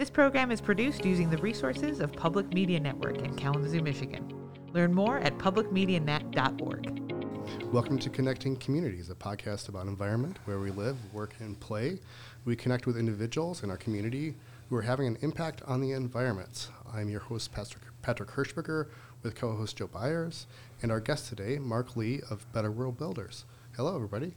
[0.00, 4.32] This program is produced using the resources of Public Media Network in Kalamazoo, Michigan.
[4.72, 7.70] Learn more at publicmedianet.org.
[7.70, 11.98] Welcome to Connecting Communities, a podcast about environment where we live, work, and play.
[12.46, 14.36] We connect with individuals in our community
[14.70, 16.68] who are having an impact on the environment.
[16.90, 18.86] I'm your host, Pastor Patrick Hirschberger,
[19.22, 20.46] with co host Joe Byers,
[20.80, 23.44] and our guest today, Mark Lee of Better World Builders.
[23.76, 24.32] Hello, everybody.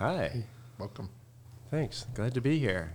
[0.00, 0.42] Hi.
[0.76, 1.08] Welcome.
[1.70, 2.08] Thanks.
[2.14, 2.94] Glad to be here.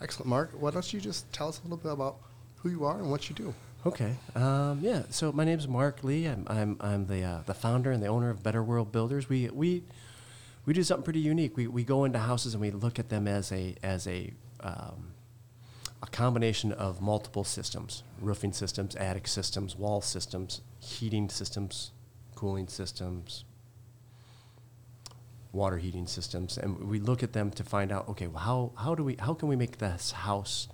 [0.00, 0.50] Excellent, Mark.
[0.52, 2.16] Why don't you just tell us a little bit about
[2.56, 3.54] who you are and what you do?
[3.86, 4.16] Okay.
[4.34, 5.02] Um, yeah.
[5.10, 6.26] So my name is Mark Lee.
[6.26, 9.28] I'm I'm, I'm the uh, the founder and the owner of Better World Builders.
[9.28, 9.82] We we
[10.66, 11.56] we do something pretty unique.
[11.56, 15.12] We we go into houses and we look at them as a as a um,
[16.02, 21.92] a combination of multiple systems: roofing systems, attic systems, wall systems, heating systems,
[22.34, 23.44] cooling systems,
[25.52, 28.94] water heating systems, and we look at them to find out, okay, well, how, how
[28.94, 30.68] do we, how can we make this house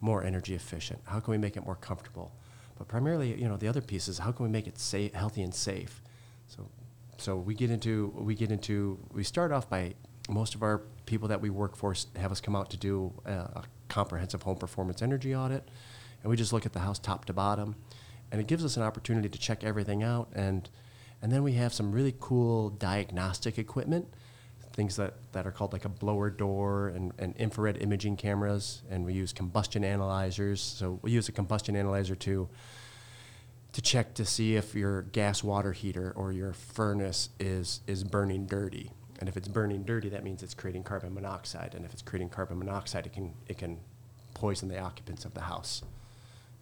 [0.00, 1.00] more energy efficient?
[1.04, 2.32] How can we make it more comfortable?
[2.76, 5.42] But primarily, you know, the other piece is how can we make it safe, healthy
[5.42, 6.02] and safe?
[6.46, 6.68] So,
[7.16, 9.94] so we get into, we get into, we start off by
[10.28, 13.32] most of our people that we work for have us come out to do a,
[13.32, 15.68] a comprehensive home performance energy audit,
[16.22, 17.74] and we just look at the house top to bottom,
[18.30, 20.68] and it gives us an opportunity to check everything out and
[21.22, 24.06] and then we have some really cool diagnostic equipment,
[24.72, 28.82] things that, that are called like a blower door and, and infrared imaging cameras.
[28.88, 30.60] And we use combustion analyzers.
[30.60, 32.48] So we use a combustion analyzer to,
[33.72, 38.46] to check to see if your gas water heater or your furnace is, is burning
[38.46, 38.92] dirty.
[39.18, 41.74] And if it's burning dirty, that means it's creating carbon monoxide.
[41.74, 43.78] And if it's creating carbon monoxide, it can, it can
[44.34, 45.82] poison the occupants of the house.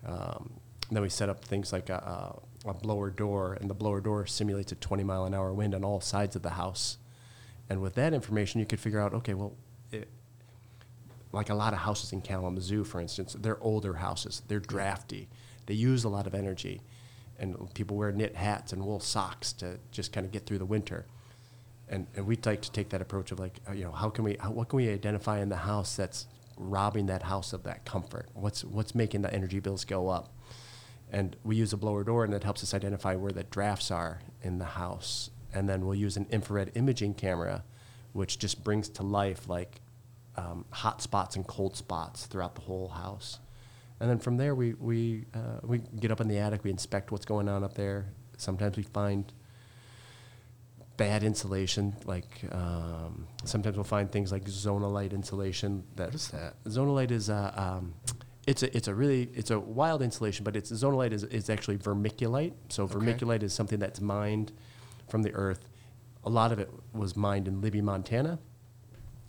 [0.07, 0.55] Um,
[0.91, 4.27] then we set up things like a, a, a, blower door, and the blower door
[4.27, 6.98] simulates a 20 mile an hour wind on all sides of the house.
[7.69, 9.55] And with that information, you could figure out, okay, well,
[9.91, 10.09] it,
[11.33, 15.28] like a lot of houses in Kalamazoo, for instance, they're older houses, they're drafty,
[15.67, 16.81] they use a lot of energy,
[17.39, 20.67] and people wear knit hats and wool socks to just kind of get through the
[20.67, 21.06] winter.
[21.88, 24.25] And, and we'd like to take that approach of like, uh, you know, how can
[24.25, 27.84] we, how, what can we identify in the house that's robbing that house of that
[27.84, 28.28] comfort?
[28.34, 30.32] What's, what's making the energy bills go up?
[31.16, 34.21] And we use a blower door and it helps us identify where the drafts are
[34.43, 35.31] in the house.
[35.54, 37.65] And then we'll use an infrared imaging camera
[38.12, 39.81] which just brings to life like
[40.37, 43.38] um, hot spots and cold spots throughout the whole house.
[43.99, 47.10] And then from there we, we, uh, we get up in the attic we inspect
[47.10, 48.12] what's going on up there.
[48.37, 49.32] Sometimes we find
[50.99, 56.62] bad insulation like um, sometimes we'll find things like zonolite insulation that what is that?
[56.65, 57.94] Zonolite is uh, um,
[58.47, 61.79] it's a it's a really it's a wild insulation, but it's zonolite is, is actually
[61.79, 62.53] vermiculite.
[62.69, 62.95] So okay.
[62.95, 64.53] vermiculite is something that's mined
[65.09, 65.69] from the earth.
[66.25, 68.39] A lot of it was mined in Libby, Montana.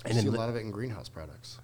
[0.05, 1.59] And see a lot of it in greenhouse products.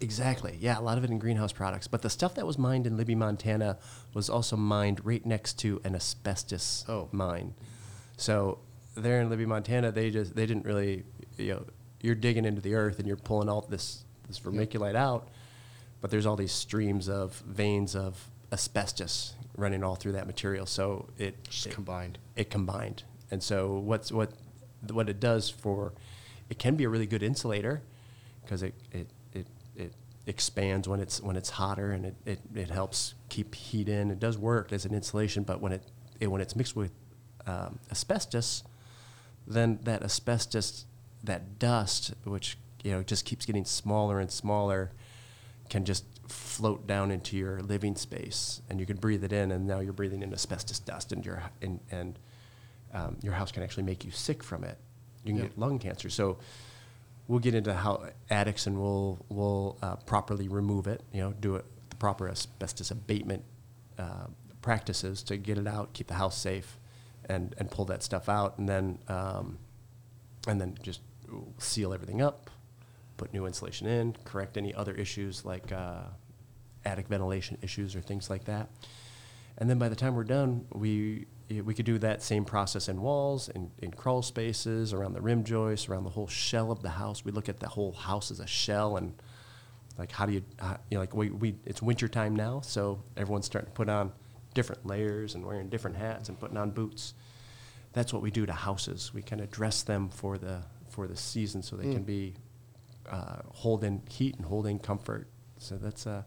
[0.00, 0.56] Exactly.
[0.60, 1.88] Yeah, a lot of it in greenhouse products.
[1.88, 3.78] But the stuff that was mined in Libby, Montana
[4.12, 7.08] was also mined right next to an asbestos oh.
[7.12, 7.54] mine.
[8.16, 8.58] So
[8.96, 11.04] there in Libby, Montana, they just they didn't really
[11.36, 11.64] you know
[12.00, 15.02] you're digging into the earth and you're pulling all this this vermiculite yep.
[15.02, 15.28] out
[16.04, 20.66] but there's all these streams of veins of asbestos running all through that material.
[20.66, 21.34] So it,
[21.64, 22.18] it combined.
[22.36, 24.30] It combined, and so what's what
[24.92, 25.94] what it does for
[26.50, 27.80] it can be a really good insulator
[28.42, 29.94] because it, it it it
[30.26, 34.10] expands when it's when it's hotter and it, it, it helps keep heat in.
[34.10, 35.84] It does work as an insulation, but when it,
[36.20, 36.92] it when it's mixed with
[37.46, 38.62] um, asbestos,
[39.46, 40.84] then that asbestos
[41.22, 44.90] that dust, which you know just keeps getting smaller and smaller
[45.68, 49.66] can just float down into your living space, and you can breathe it in, and
[49.66, 52.18] now you're breathing in asbestos dust, and your and, and
[52.92, 54.78] um, your house can actually make you sick from it.
[55.24, 56.10] You can get lung cancer.
[56.10, 56.38] So
[57.28, 61.02] we'll get into how attics and we'll we'll uh, properly remove it.
[61.12, 63.44] You know, do it the proper asbestos abatement
[63.98, 64.26] uh,
[64.62, 66.78] practices to get it out, keep the house safe,
[67.28, 69.58] and and pull that stuff out, and then um,
[70.46, 71.00] and then just
[71.58, 72.50] seal everything up,
[73.24, 76.02] put new insulation in, correct any other issues like uh,
[76.84, 78.68] attic ventilation issues or things like that.
[79.56, 81.26] And then by the time we're done, we
[81.62, 85.44] we could do that same process in walls, in, in crawl spaces, around the rim
[85.44, 87.24] joists, around the whole shell of the house.
[87.24, 89.14] We look at the whole house as a shell and
[89.98, 93.02] like how do you, uh, you know, like we, we it's winter time now, so
[93.16, 94.12] everyone's starting to put on
[94.52, 97.14] different layers and wearing different hats and putting on boots.
[97.94, 99.14] That's what we do to houses.
[99.14, 101.94] We kind of dress them for the for the season so they mm.
[101.94, 102.34] can be
[103.10, 105.28] uh, hold in heat and hold in comfort.
[105.58, 106.22] So that's uh,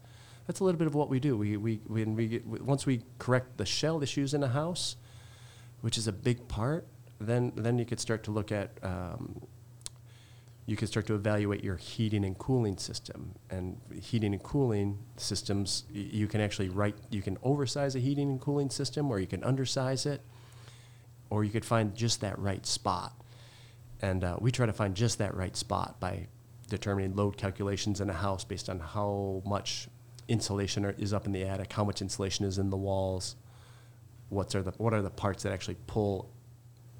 [0.45, 1.37] that's a little bit of what we do.
[1.37, 4.95] We we when we get, once we correct the shell issues in a house,
[5.81, 6.87] which is a big part,
[7.19, 9.41] then then you could start to look at um,
[10.67, 13.33] you can start to evaluate your heating and cooling system.
[13.49, 18.29] And heating and cooling systems, y- you can actually write, you can oversize a heating
[18.29, 20.21] and cooling system, or you can undersize it,
[21.29, 23.13] or you could find just that right spot.
[24.01, 26.27] And uh, we try to find just that right spot by
[26.69, 29.87] determining load calculations in a house based on how much
[30.27, 33.35] insulation are, is up in the attic, how much insulation is in the walls,
[34.29, 36.29] what's are the what are the parts that actually pull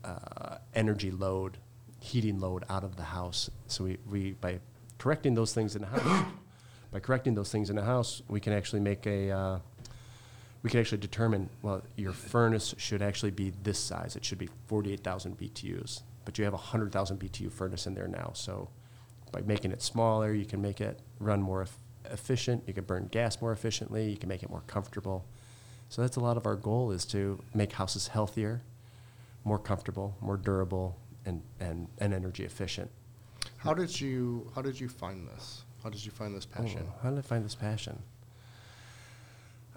[0.03, 1.57] uh, energy load,
[1.99, 3.49] heating load out of the house.
[3.67, 4.59] So we, we by
[4.97, 6.25] correcting those things in the house,
[6.91, 9.59] by correcting those things in the house, we can actually make a uh,
[10.63, 14.15] we can actually determine well your furnace should actually be this size.
[14.15, 18.31] It should be 48,000 BTUs, but you have a 100,000 BTU furnace in there now.
[18.33, 18.69] So
[19.31, 22.63] by making it smaller, you can make it run more eff- efficient.
[22.67, 24.09] You can burn gas more efficiently.
[24.09, 25.25] You can make it more comfortable.
[25.89, 28.61] So that's a lot of our goal is to make houses healthier,
[29.43, 32.89] more comfortable, more durable, and, and, and energy efficient.
[33.57, 35.63] How did you How did you find this?
[35.83, 36.85] How did you find this passion?
[36.87, 38.03] Oh, how did I find this passion?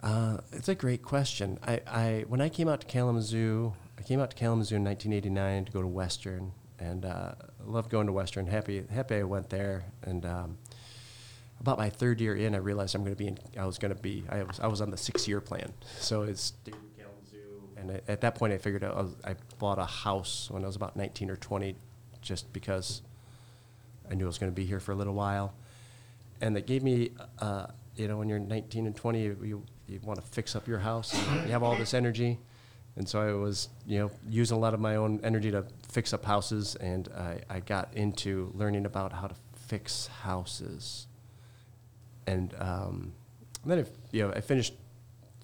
[0.02, 1.58] Uh, it's a great question.
[1.66, 5.66] I, I when I came out to Kalamazoo, I came out to Kalamazoo in 1989
[5.66, 7.32] to go to Western, and uh,
[7.64, 8.46] loved going to Western.
[8.46, 9.84] Happy happy I went there.
[10.02, 10.58] And um,
[11.60, 13.38] about my third year in, I realized I'm going to be in.
[13.58, 14.24] I was going to be.
[14.28, 15.72] I was I was on the six year plan.
[15.98, 16.54] So it's
[17.76, 20.76] and at that point I figured I, was, I bought a house when I was
[20.76, 21.74] about 19 or 20,
[22.20, 23.00] just because
[24.10, 25.54] I knew I was going to be here for a little while
[26.40, 27.66] and that gave me, uh,
[27.96, 30.78] you know, when you're 19 and 20, you, you, you want to fix up your
[30.78, 31.14] house.
[31.44, 32.38] You have all this energy,
[32.96, 36.12] and so I was, you know, using a lot of my own energy to fix
[36.12, 41.06] up houses, and I, I got into learning about how to fix houses.
[42.26, 43.12] And um,
[43.64, 44.74] then, if, you know, I finished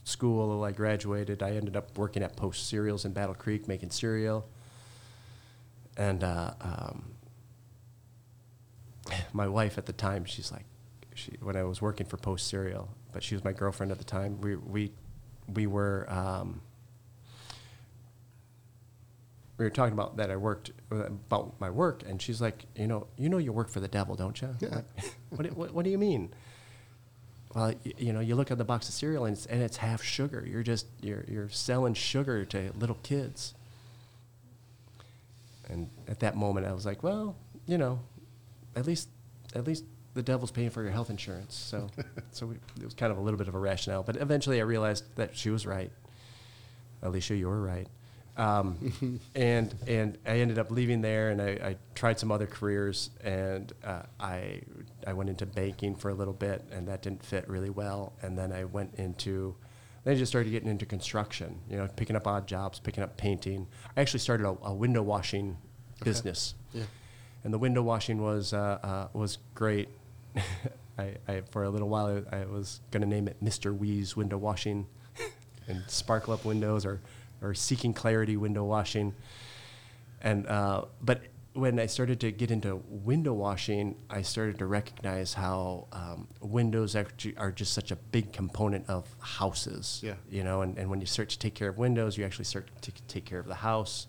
[0.06, 0.62] school.
[0.64, 1.42] I graduated.
[1.42, 4.48] I ended up working at Post Cereals in Battle Creek, making cereal.
[5.96, 7.04] And uh, um,
[9.32, 10.64] my wife at the time, she's like,
[11.14, 14.04] she when I was working for Post Cereal, but she was my girlfriend at the
[14.04, 14.40] time.
[14.40, 14.92] We we
[15.52, 16.60] we were um,
[19.58, 23.06] we were talking about that I worked about my work, and she's like, you know,
[23.16, 24.54] you know, you work for the devil, don't you?
[24.60, 24.68] Yeah.
[24.76, 24.84] Like,
[25.30, 26.32] what, do- what what do you mean?
[27.54, 29.78] Well, y- you know, you look at the box of cereal and it's, and it's
[29.78, 30.44] half sugar.
[30.46, 33.54] You're just you're you're selling sugar to little kids.
[35.68, 37.36] And at that moment, I was like, well,
[37.66, 38.00] you know,
[38.76, 39.08] at least
[39.54, 41.54] at least the devil's paying for your health insurance.
[41.54, 41.88] So
[42.30, 44.02] so we, it was kind of a little bit of a rationale.
[44.02, 45.90] But eventually, I realized that she was right.
[47.02, 47.88] Alicia, you were right.
[48.36, 53.10] Um, and and I ended up leaving there, and I, I tried some other careers,
[53.24, 54.60] and uh, I
[55.06, 58.12] I went into banking for a little bit, and that didn't fit really well.
[58.22, 59.54] And then I went into
[60.04, 63.16] then I just started getting into construction, you know, picking up odd jobs, picking up
[63.16, 63.66] painting.
[63.96, 65.56] I actually started a, a window washing
[66.04, 66.84] business, Yeah.
[67.42, 69.88] and the window washing was uh, uh, was great.
[70.98, 73.76] I, I for a little while I, I was going to name it Mr.
[73.76, 74.86] Wee's Window Washing,
[75.68, 77.00] and sparkle up windows or
[77.46, 79.14] or seeking clarity window washing,
[80.20, 81.20] and uh, but
[81.56, 86.94] when I started to get into window washing, I started to recognize how um, windows
[86.94, 90.00] actually are just such a big component of houses.
[90.04, 90.14] Yeah.
[90.28, 92.68] You know, and, and when you start to take care of windows, you actually start
[92.82, 94.06] to take care of the house.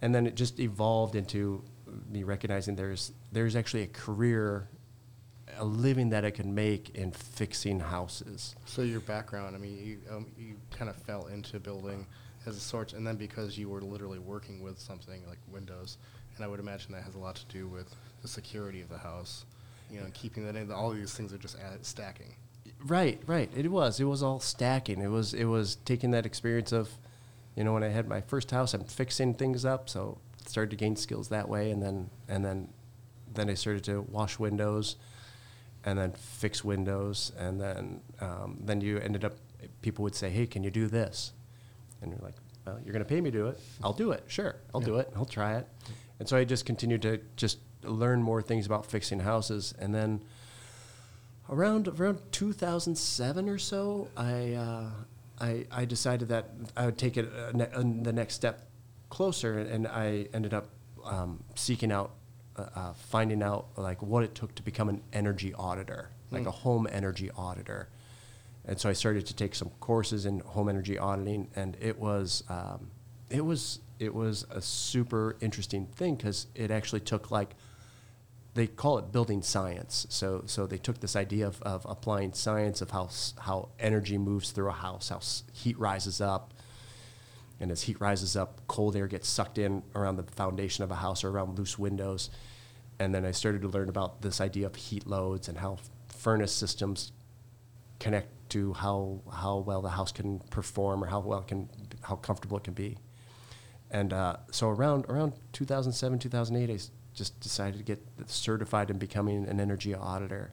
[0.00, 1.62] And then it just evolved into
[2.10, 4.68] me recognizing there's there's actually a career,
[5.58, 8.56] a living that I can make in fixing houses.
[8.64, 12.06] So your background, I mean, you um, you kind of fell into building
[12.46, 15.98] as a sort, and then because you were literally working with something like Windows,
[16.36, 18.98] and I would imagine that has a lot to do with the security of the
[18.98, 19.44] house,
[19.90, 20.70] you know, and keeping that in.
[20.72, 22.34] All these things are just stacking.
[22.84, 23.50] Right, right.
[23.56, 24.00] It was.
[24.00, 25.00] It was all stacking.
[25.00, 25.32] It was.
[25.34, 26.90] It was taking that experience of,
[27.54, 30.76] you know, when I had my first house, I'm fixing things up, so started to
[30.76, 32.68] gain skills that way, and then and then,
[33.32, 34.96] then I started to wash windows,
[35.84, 39.34] and then fix windows, and then um, then you ended up.
[39.80, 41.32] People would say, "Hey, can you do this?"
[42.04, 43.58] And you're like, "Well, you're going to pay me to do it.
[43.82, 44.22] I'll do it.
[44.28, 45.10] Sure, I'll do it.
[45.16, 45.66] I'll try it."
[46.20, 50.20] And so I just continued to just learn more things about fixing houses, and then
[51.50, 54.90] around around 2007 or so, I uh,
[55.40, 58.66] I, I decided that I would take it uh, ne- uh, the next step
[59.10, 60.68] closer, and I ended up
[61.04, 62.12] um, seeking out,
[62.56, 66.50] uh, uh, finding out like what it took to become an energy auditor, like a
[66.50, 67.88] home energy auditor.
[68.66, 72.44] And so I started to take some courses in home energy auditing, and it was
[72.48, 72.90] um,
[73.30, 77.54] it was it was a super interesting thing because it actually took like
[78.54, 80.06] they call it building science.
[80.08, 84.52] So, so they took this idea of, of applying science of how, how energy moves
[84.52, 85.20] through a house, how
[85.52, 86.54] heat rises up.
[87.58, 90.96] And as heat rises up, cold air gets sucked in around the foundation of a
[90.96, 92.30] house or around loose windows.
[93.00, 96.52] and then I started to learn about this idea of heat loads and how furnace
[96.52, 97.10] systems
[97.98, 101.68] connect to how how well the house can perform or how well can
[102.02, 102.96] how comfortable it can be.
[103.90, 106.78] And uh, so around around 2007 2008, I
[107.14, 110.52] just decided to get certified in becoming an energy auditor,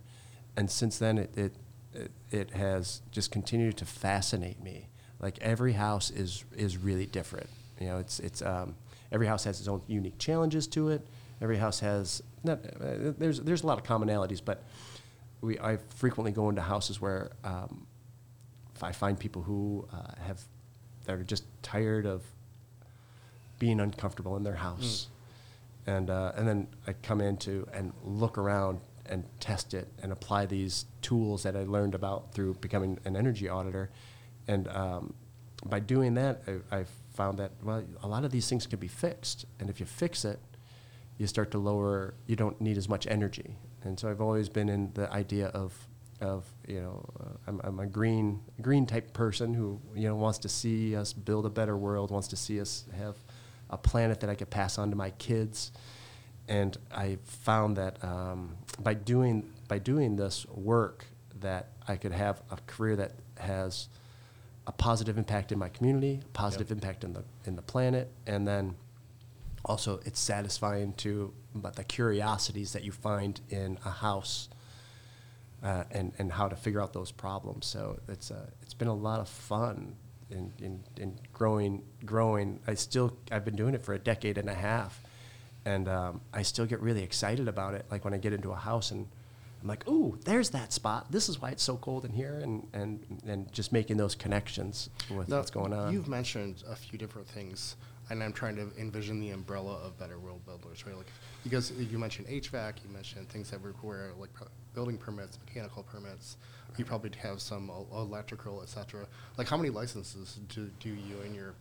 [0.58, 1.54] and since then it it
[1.94, 4.90] it, it has just continued to fascinate me.
[5.20, 7.50] Like every house is is really different.
[7.80, 8.76] You know, it's it's um,
[9.12, 11.06] every house has its own unique challenges to it.
[11.40, 14.64] Every house has not uh, there's there's a lot of commonalities, but
[15.42, 17.86] we I frequently go into houses where um,
[18.84, 20.42] I find people who uh, have
[21.06, 22.24] that are just tired of
[23.60, 25.08] being uncomfortable in their house,
[25.88, 30.46] and uh, and then I come into and look around and test it and apply
[30.46, 33.90] these tools that I learned about through becoming an energy auditor,
[34.48, 35.14] and um,
[35.66, 38.88] by doing that, I, I found that well, a lot of these things can be
[38.88, 40.40] fixed, and if you fix it,
[41.18, 42.14] you start to lower.
[42.28, 45.88] You don't need as much energy, and so I've always been in the idea of
[46.22, 50.40] of you know uh, I'm, I'm a green green type person who you know wants
[50.40, 53.16] to see us build a better world, wants to see us have
[53.70, 55.72] a planet that I could pass on to my kids,
[56.48, 61.06] and I found that um, by doing by doing this work
[61.40, 63.88] that I could have a career that has
[64.68, 68.48] a positive impact in my community, a positive impact in the in the planet, and
[68.48, 68.76] then
[69.66, 74.50] also it's satisfying to but the curiosities that you find in a house
[75.64, 77.66] uh, and and how to figure out those problems.
[77.66, 79.96] So it's uh, it's been a lot of fun
[80.30, 82.60] in, in, in growing growing.
[82.68, 85.02] I still I've been doing it for a decade and a half,
[85.66, 87.86] and um, I still get really excited about it.
[87.92, 89.08] Like when I get into a house and
[89.62, 91.12] I'm like, ooh, there's that spot.
[91.12, 94.90] This is why it's so cold in here, and and and just making those connections
[95.16, 95.94] with Now, what's going on.
[95.94, 97.76] You've mentioned a few different things,
[98.10, 100.98] and I'm trying to envision the umbrella of Better World Builders, right?
[100.98, 101.12] Like,
[101.44, 106.38] because you mentioned HVAC, you mentioned things that require like pro- building permits, mechanical permits.
[106.78, 109.06] You probably have some el- electrical, etc.
[109.38, 111.54] Like, how many licenses do, do you and your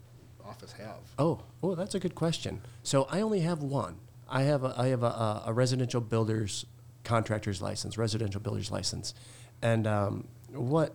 [0.44, 1.00] office have?
[1.18, 2.60] Oh, oh, that's a good question.
[2.84, 3.96] So I only have one.
[4.28, 6.64] I have a, I have a, a, a residential builder's
[7.02, 9.14] contractor's license, residential builder's license,
[9.62, 10.94] and um, what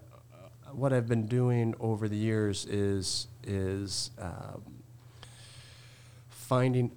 [0.72, 4.62] what I've been doing over the years is is um,
[6.30, 6.92] finding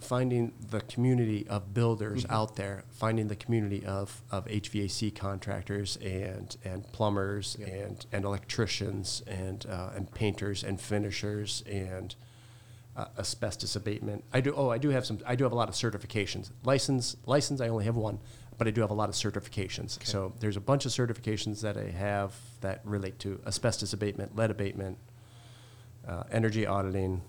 [0.00, 6.56] finding the community of builders out there, finding the community of, of HVAC contractors and
[6.64, 12.14] and plumbers and and electricians and uh, and painters and finishers and
[12.96, 14.24] uh, asbestos abatement.
[14.32, 14.52] I do.
[14.54, 15.20] Oh, I do have some.
[15.26, 16.50] I do have a lot of certifications.
[16.64, 17.60] License, license.
[17.60, 18.18] I only have one,
[18.58, 20.04] but I do have a lot of certifications.
[20.04, 24.50] So there's a bunch of certifications that I have that relate to asbestos abatement, lead
[24.50, 24.98] abatement,
[26.06, 27.22] uh, energy auditing.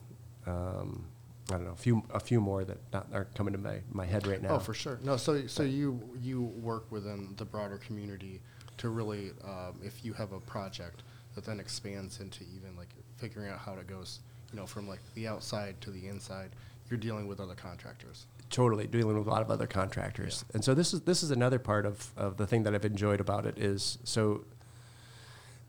[0.48, 1.06] Um,
[1.52, 4.06] I don't know a few a few more that not, aren't coming to my, my
[4.06, 4.56] head right now.
[4.56, 5.00] Oh, for sure.
[5.04, 8.42] No, so so you you work within the broader community
[8.78, 11.04] to really, um, if you have a project
[11.36, 14.20] that then expands into even like figuring out how it goes,
[14.52, 16.50] you know, from like the outside to the inside,
[16.90, 18.26] you're dealing with other contractors.
[18.50, 20.44] totally dealing with a lot of other contractors.
[20.54, 23.20] And so this is this is another part of, of the thing that I've enjoyed
[23.20, 24.46] about it is so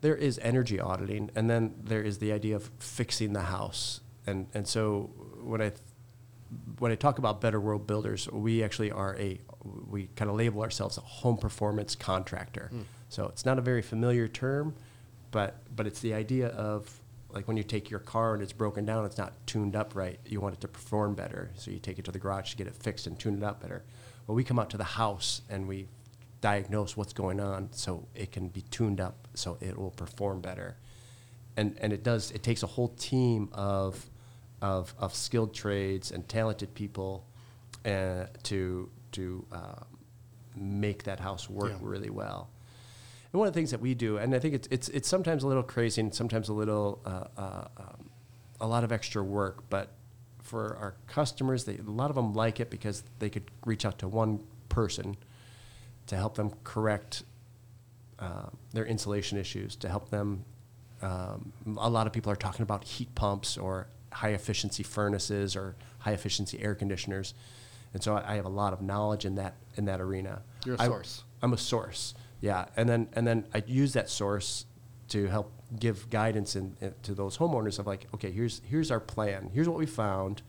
[0.01, 4.01] there is energy auditing and then there is the idea of fixing the house.
[4.27, 5.09] And and so
[5.41, 5.71] when I
[6.79, 9.39] when I talk about better world builders, we actually are a
[9.89, 12.69] we kind of label ourselves a home performance contractor.
[12.71, 12.81] Hmm.
[13.09, 14.75] So it's not a very familiar term,
[15.31, 16.99] but but it's the idea of
[17.33, 20.19] like when you take your car and it's broken down, it's not tuned up right.
[20.25, 22.67] You want it to perform better, so you take it to the garage to get
[22.67, 23.83] it fixed and tune it up better.
[24.27, 25.87] Well, we come out to the house and we
[26.41, 30.75] diagnose what's going on so it can be tuned up so it will perform better.
[31.55, 32.31] And and it does.
[32.31, 34.09] It takes a whole team of
[34.61, 37.25] of, of skilled trades and talented people
[37.85, 39.85] uh, to to um,
[40.55, 41.77] make that house work Yeah.
[41.81, 42.49] really well.
[43.33, 45.43] And one of the things that we do, and I think it's it's it's sometimes
[45.43, 48.09] a little crazy and sometimes a little uh, uh, um,
[48.59, 49.89] a lot of extra work, but
[50.41, 53.97] for our customers, they, a lot of them like it because they could reach out
[53.99, 55.15] to one person
[56.07, 57.23] to help them correct
[58.19, 60.43] uh, their insulation issues, to help them.
[61.01, 65.75] Um, a lot of people are talking about heat pumps or high efficiency furnaces or
[65.99, 67.33] high efficiency air conditioners,
[67.93, 70.41] and so I, I have a lot of knowledge in that in that arena.
[70.65, 71.23] You're a I- source.
[71.43, 74.65] I'm a source, yeah, and then and then I use that source
[75.09, 78.99] to help give guidance in, in- to those homeowners of like, okay, here's here's our
[78.99, 80.41] plan, here's what we found,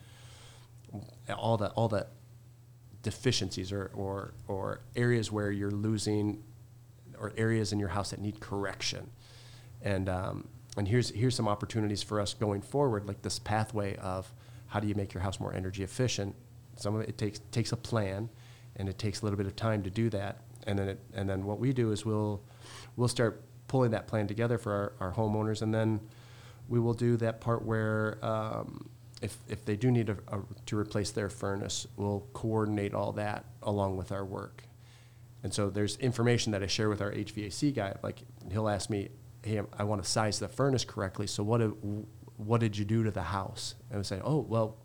[1.35, 2.07] all the all the
[3.03, 6.43] deficiencies or or or areas where you're losing,
[7.19, 9.11] or areas in your house that need correction,
[9.81, 14.33] and um, and here's here's some opportunities for us going forward, like this pathway of
[14.69, 16.35] how do you make your house more energy efficient.
[16.77, 18.31] Some of it takes takes a plan,
[18.77, 20.39] and it takes a little bit of time to do that.
[20.67, 22.43] And then it, and then what we do is we'll
[22.97, 26.01] we'll start pulling that plan together for our, our homeowners, and then
[26.69, 28.89] we will do that part where um,
[29.21, 33.45] if if they do need a, a, to replace their furnace, we'll coordinate all that
[33.63, 34.65] along with our work.
[35.43, 37.95] And so there's information that I share with our HVAC guy.
[38.03, 39.09] Like he'll ask me,
[39.43, 41.27] "Hey, I want to size the furnace correctly.
[41.27, 41.61] So what
[42.37, 44.77] what did you do to the house?" And I say, "Oh, well,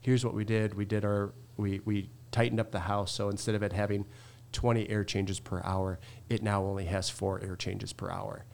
[0.00, 0.74] here's what we did.
[0.74, 3.12] We did our we we tightened up the house.
[3.12, 4.06] So instead of it having
[4.52, 8.44] 20 air changes per hour, it now only has four air changes per hour.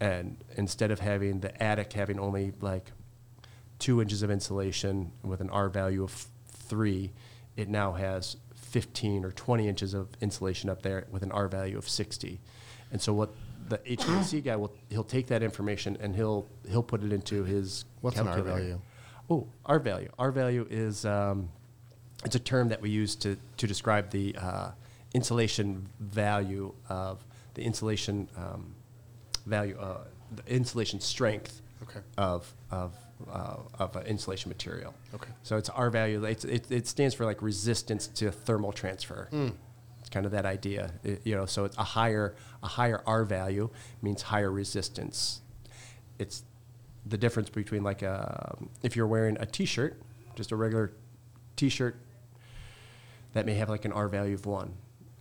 [0.00, 2.92] And instead of having the attic having only like
[3.78, 7.12] two inches of insulation with an R value of three,
[7.56, 11.78] it now has 15 or 20 inches of insulation up there with an R value
[11.78, 12.40] of 60.
[12.90, 13.34] And so what
[13.68, 17.84] the HVAC guy will he'll take that information and he'll he'll put it into his
[18.00, 18.60] What's an R calculator.
[18.60, 18.80] value?
[19.28, 20.10] Oh, R value.
[20.18, 21.48] R value is um,
[22.24, 24.70] it's a term that we use to to describe the uh,
[25.14, 28.74] insulation value of the insulation um,
[29.46, 29.98] value, uh,
[30.34, 32.00] the insulation strength Okay.
[32.18, 32.94] of of
[33.30, 34.94] uh, of an insulation material.
[35.14, 35.30] Okay.
[35.42, 36.22] So it's R value.
[36.24, 39.28] It's, it, it stands for like resistance to thermal transfer.
[40.06, 41.46] It's kind of that idea, It- you know.
[41.46, 43.70] So it's a higher a higher R value
[44.02, 45.40] means higher resistance.
[46.20, 46.44] It's
[47.04, 50.00] the difference between like a if you're wearing a T-shirt,
[50.36, 50.92] just a regular
[51.56, 51.96] T-shirt
[53.32, 54.74] that may have like an R value of one,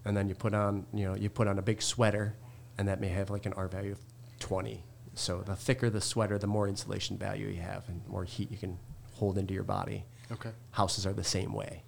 [0.05, 2.35] and then you put on you know you put on a big sweater,
[2.77, 3.99] and that may have like an R value of
[4.39, 4.83] twenty.
[5.15, 8.57] So the thicker the sweater, the more insulation value you have, and more heat you
[8.57, 8.77] can
[9.13, 10.05] hold into your body.
[10.31, 10.51] Okay.
[10.71, 11.81] Houses are the same way.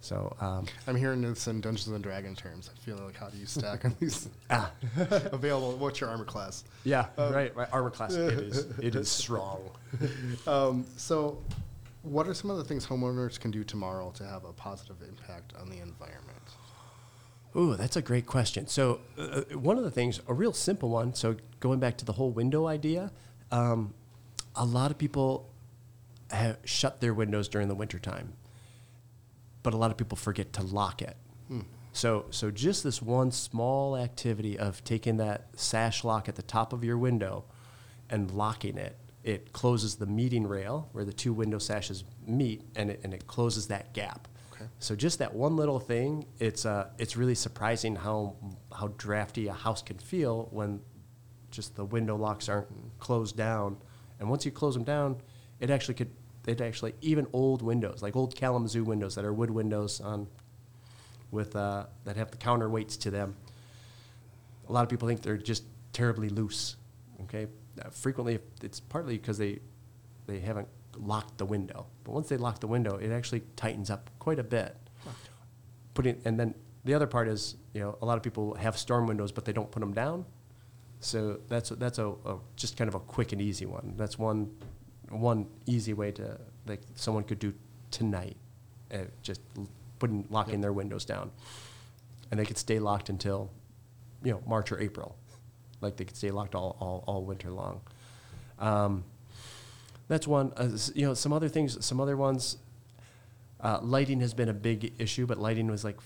[0.00, 2.70] So um, I'm hearing this in Dungeons and Dragons terms.
[2.72, 4.70] I feel like how do you stack on these ah,
[5.32, 5.76] available?
[5.76, 6.64] What's your armor class?
[6.84, 7.54] yeah, right.
[7.56, 9.70] My armor class it is it is strong.
[10.46, 11.42] Um, so,
[12.02, 15.54] what are some of the things homeowners can do tomorrow to have a positive impact
[15.58, 16.36] on the environment?
[17.56, 18.66] Ooh, that's a great question.
[18.66, 22.12] So, uh, one of the things, a real simple one, so going back to the
[22.12, 23.10] whole window idea,
[23.50, 23.94] um,
[24.54, 25.48] a lot of people
[26.30, 28.34] have shut their windows during the wintertime,
[29.68, 31.14] but a lot of people forget to lock it.
[31.92, 36.72] So, so just this one small activity of taking that sash lock at the top
[36.72, 37.44] of your window
[38.08, 42.88] and locking it, it closes the meeting rail where the two window sashes meet, and
[42.92, 44.26] it, and it closes that gap.
[44.54, 44.64] Okay.
[44.78, 48.36] So just that one little thing, it's uh, it's really surprising how
[48.72, 50.80] how drafty a house can feel when
[51.50, 52.68] just the window locks aren't
[53.00, 53.76] closed down.
[54.18, 55.20] And once you close them down,
[55.60, 56.12] it actually could
[56.48, 60.26] it actually even old windows like old Kalamazoo windows that are wood windows on
[61.30, 63.36] with uh, that have the counterweights to them.
[64.68, 66.76] A lot of people think they're just terribly loose.
[67.24, 67.46] Okay,
[67.84, 69.58] uh, frequently it's partly because they
[70.26, 71.86] they haven't locked the window.
[72.04, 74.76] But once they lock the window, it actually tightens up quite a bit.
[75.94, 79.06] Putting and then the other part is you know a lot of people have storm
[79.06, 80.24] windows, but they don't put them down.
[81.00, 83.94] So that's that's a, a just kind of a quick and easy one.
[83.96, 84.50] That's one
[85.10, 87.54] one easy way to like someone could do
[87.90, 88.36] tonight,
[88.92, 89.40] uh, just
[89.98, 91.30] putting locking their windows down,
[92.30, 93.50] and they could stay locked until
[94.22, 95.16] you know March or April,
[95.80, 97.80] like they could stay locked all all, all winter long.
[98.58, 99.04] Um,
[100.08, 100.52] that's one.
[100.56, 102.56] Uh, you know, some other things, some other ones.
[103.60, 105.98] Uh, lighting has been a big issue, but lighting was like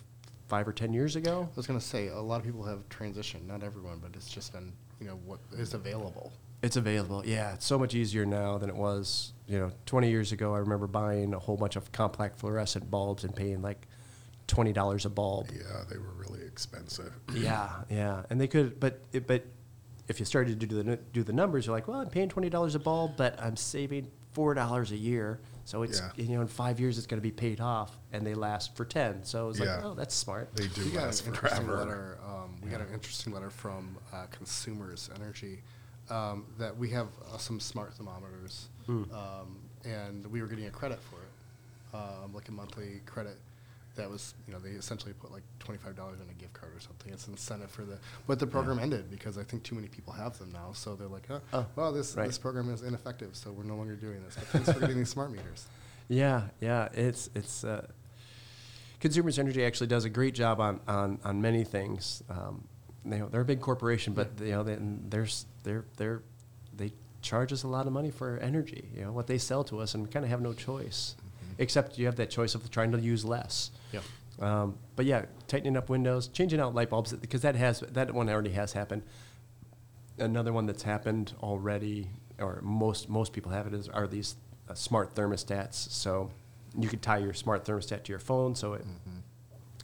[0.49, 1.49] five or ten years ago.
[1.51, 3.47] I was going to say a lot of people have transitioned.
[3.47, 6.33] Not everyone, but it's just been you know what is available.
[6.62, 7.25] It's available.
[7.27, 9.33] Yeah, it's so much easier now than it was.
[9.48, 13.25] You know, 20 years ago, I remember buying a whole bunch of compact fluorescent bulbs
[13.25, 13.87] and paying like
[14.46, 15.48] twenty dollars a bulb.
[15.53, 17.12] Yeah, they were really expensive.
[17.35, 19.44] Yeah, yeah, and they could, but it, but
[20.09, 22.48] if you started to do the do the numbers, you're like, well, I'm paying twenty
[22.51, 26.11] dollars a bulb, but I'm saving four dollars a year, so it's Yeah.
[26.25, 28.85] you know in five years it's going to be paid off, and they last for
[28.85, 29.25] ten.
[29.25, 29.77] So it's Yeah.
[29.77, 30.55] like, oh, that's smart.
[30.55, 31.79] They do we got last an interesting forever.
[31.79, 32.18] letter.
[32.27, 35.62] Um, we got an interesting letter from uh, Consumers Energy
[36.12, 39.05] um, that we have uh, some smart thermometers, Hmm.
[39.12, 43.37] um, and we were getting a credit for it, um, like a monthly credit.
[43.94, 46.81] That was, you know, they essentially put like twenty-five dollars in a gift card or
[46.81, 47.12] something.
[47.12, 50.12] It's an incentive for the, but the program ended because I think too many people
[50.14, 50.72] have them now.
[50.72, 52.27] So they're like, oh, Oh, well, this right.
[52.27, 54.35] this program is ineffective, so we're no longer doing this.
[54.35, 55.66] But thanks for getting these smart meters.
[56.09, 57.64] Yeah, yeah, it's it's.
[57.64, 57.87] Uh,
[59.01, 62.22] Consumers Energy actually does a great job on on, on many things.
[62.31, 62.64] Um,
[63.05, 65.27] they, they're a big corporation, but you know they, they're
[65.65, 66.23] they're they're
[66.77, 68.88] they charge us a lot of money for energy.
[68.95, 71.17] You know what they sell to us, and we kind of have no choice,
[71.59, 73.71] except you have that choice of trying to use less.
[73.93, 74.01] Yeah.
[74.41, 78.29] Um, but yeah, tightening up windows, changing out light bulbs because that has that one
[78.29, 79.03] already has happened.
[80.19, 84.37] Another one that's happened already, or most most people have it, is are these
[84.69, 85.75] uh, smart thermostats.
[85.75, 86.31] So
[86.79, 88.85] you could tie your smart thermostat to your phone, so it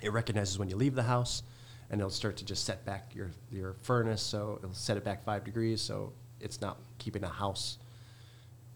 [0.01, 1.43] It recognizes when you leave the house,
[1.91, 4.23] and it'll start to just set back your your furnace.
[4.23, 7.79] So it'll set it back five degrees, so it's not keeping a house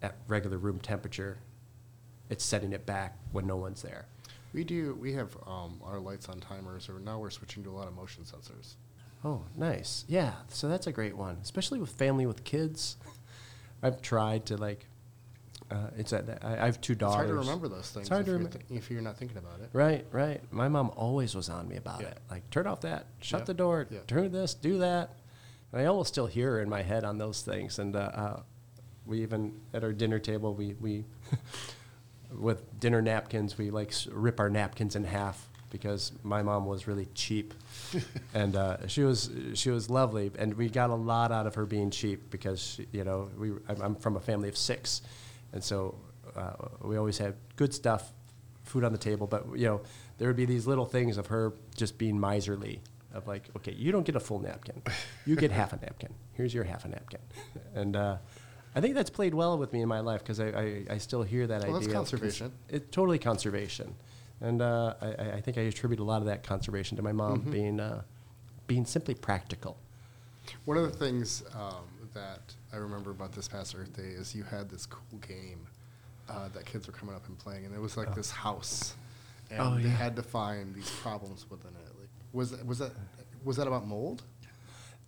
[0.03, 1.39] at regular room temperature.
[2.31, 4.07] It's setting it back when no one's there.
[4.53, 4.97] We do.
[5.01, 7.95] We have um, our lights on timers, or now we're switching to a lot of
[7.95, 8.75] motion sensors.
[9.25, 10.05] Oh, nice.
[10.09, 12.97] Yeah, so that's a great one, especially with family with kids.
[13.83, 14.87] I've tried to like.
[15.73, 17.15] Uh, it's a, I, I have two daughters.
[17.15, 19.17] It's hard to remember those things It's hard if, to you're thi- if you're not
[19.17, 19.71] thinking about it.
[19.73, 20.41] Right, right.
[20.53, 22.09] My mom always was on me about Yeah.
[22.09, 22.19] it.
[22.31, 23.45] Like, turn off that, shut Yeah.
[23.47, 24.01] the door, Yeah.
[24.07, 25.17] turn this, do that.
[25.73, 27.79] And I almost still hear her in my head on those things.
[27.79, 28.41] And uh, uh,
[29.07, 31.05] we even at our dinner table, we we
[32.39, 37.07] with dinner napkins, we like rip our napkins in half because my mom was really
[37.15, 37.55] cheap,
[38.35, 41.65] and uh, she was she was lovely, and we got a lot out of her
[41.65, 45.01] being cheap because she, you know we I'm, I'm from a family of six,
[45.53, 45.95] and so
[46.37, 48.13] uh, we always had good stuff,
[48.65, 49.81] food on the table, but you know
[50.19, 52.81] there would be these little things of her just being miserly.
[53.15, 54.81] Of like, okay, you don't get a full napkin,
[55.27, 56.15] you get half a napkin.
[56.33, 57.21] Here's your half a napkin,
[57.75, 58.17] and uh,
[58.75, 61.23] I think that's played well with me in my life because I, I, I still
[61.23, 61.89] hear that Well, idea.
[61.93, 62.53] cons- conservation.
[62.71, 63.95] It's totally conservation,
[64.41, 67.13] and uh, I, I- I think I attribute a lot of that conservation to my
[67.13, 67.51] mom Mm-hmm.
[67.51, 68.01] being uh,
[68.67, 69.77] being simply practical.
[70.65, 71.85] One of the things um,
[72.15, 72.41] that
[72.73, 75.67] I remember about this past Earth Day is you had this cool game
[76.29, 78.95] uh, that kids were coming up and playing, and it was like this house,
[79.51, 79.89] and Oh, they yeah.
[79.91, 81.93] had to find these problems within it.
[82.01, 82.93] Like, was that, was that
[83.45, 84.23] was that about mold?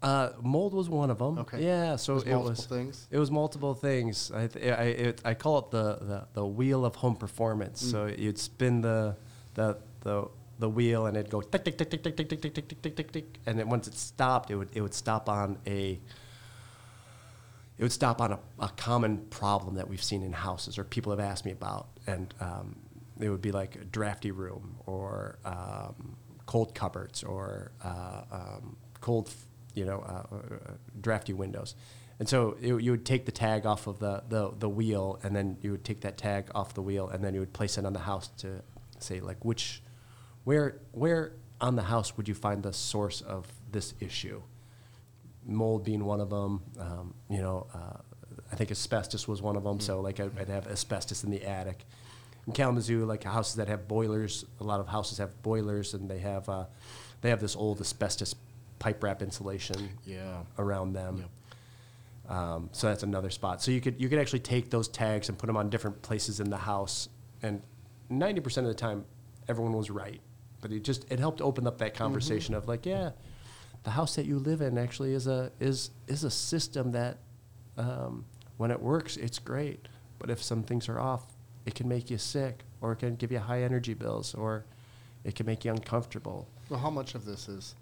[0.03, 1.39] Uh, mold was one of them.
[1.39, 1.65] Okay.
[1.65, 1.97] Yeah.
[1.97, 3.09] So it multiple was things?
[3.11, 4.31] It was multiple things.
[4.35, 7.81] I th- I, it, I call it the, the, the wheel of home performance.
[7.81, 8.19] So Mm.
[8.19, 9.17] you'd spin the
[9.55, 12.55] the the the wheel and it'd go tick tick tick tick tick tick tick tick
[12.69, 15.57] tick tick tick tick, and then once it stopped, it would it would stop on
[15.67, 15.99] a
[17.79, 21.11] it would stop on a, a common problem that we've seen in houses or people
[21.11, 22.77] have asked me about, and um,
[23.21, 29.31] it would be like a drafty room or um, cold cupboards or uh, um, cold,
[29.75, 31.75] you know, uh, uh, drafty windows.
[32.21, 35.35] And so it, you would take the tag off of the, the, the wheel, and
[35.35, 37.85] then you would take that tag off the wheel, and then you would place it
[37.85, 38.63] on the house to
[39.01, 39.83] say like which,
[40.45, 44.43] where where on the house would you find the source of this issue?
[45.47, 46.63] Mold being one of them.
[46.79, 47.99] Um, you know, uh,
[48.53, 49.81] I think asbestos was one of them.
[49.81, 51.85] So like I'd, I'd have asbestos in the attic.
[52.47, 56.19] In Kalamazoo, like houses that have boilers, a lot of houses have boilers, and they
[56.19, 56.67] have uh,
[57.23, 58.35] they have this old asbestos
[58.79, 60.43] pipe wrap insulation Yeah.
[60.59, 61.17] around them.
[61.19, 61.31] Yep.
[62.37, 63.63] Um, so that's another spot.
[63.63, 66.41] So you could you could actually take those tags and put them on different places
[66.41, 67.09] in the house,
[67.43, 67.63] and
[68.11, 69.05] ninety percent of the time,
[69.49, 70.21] everyone was right.
[70.61, 73.11] But it just it helped open up that conversation of like, yeah,
[73.85, 77.19] the house that you live in actually is a is is a system that
[77.77, 78.25] um,
[78.57, 79.89] when it works, it's great.
[80.19, 81.27] But if some things are off,
[81.67, 84.65] it can make you sick, or it can give you high energy bills, or
[85.25, 86.49] it can make you uncomfortable.
[86.69, 87.75] Well, how much of this is,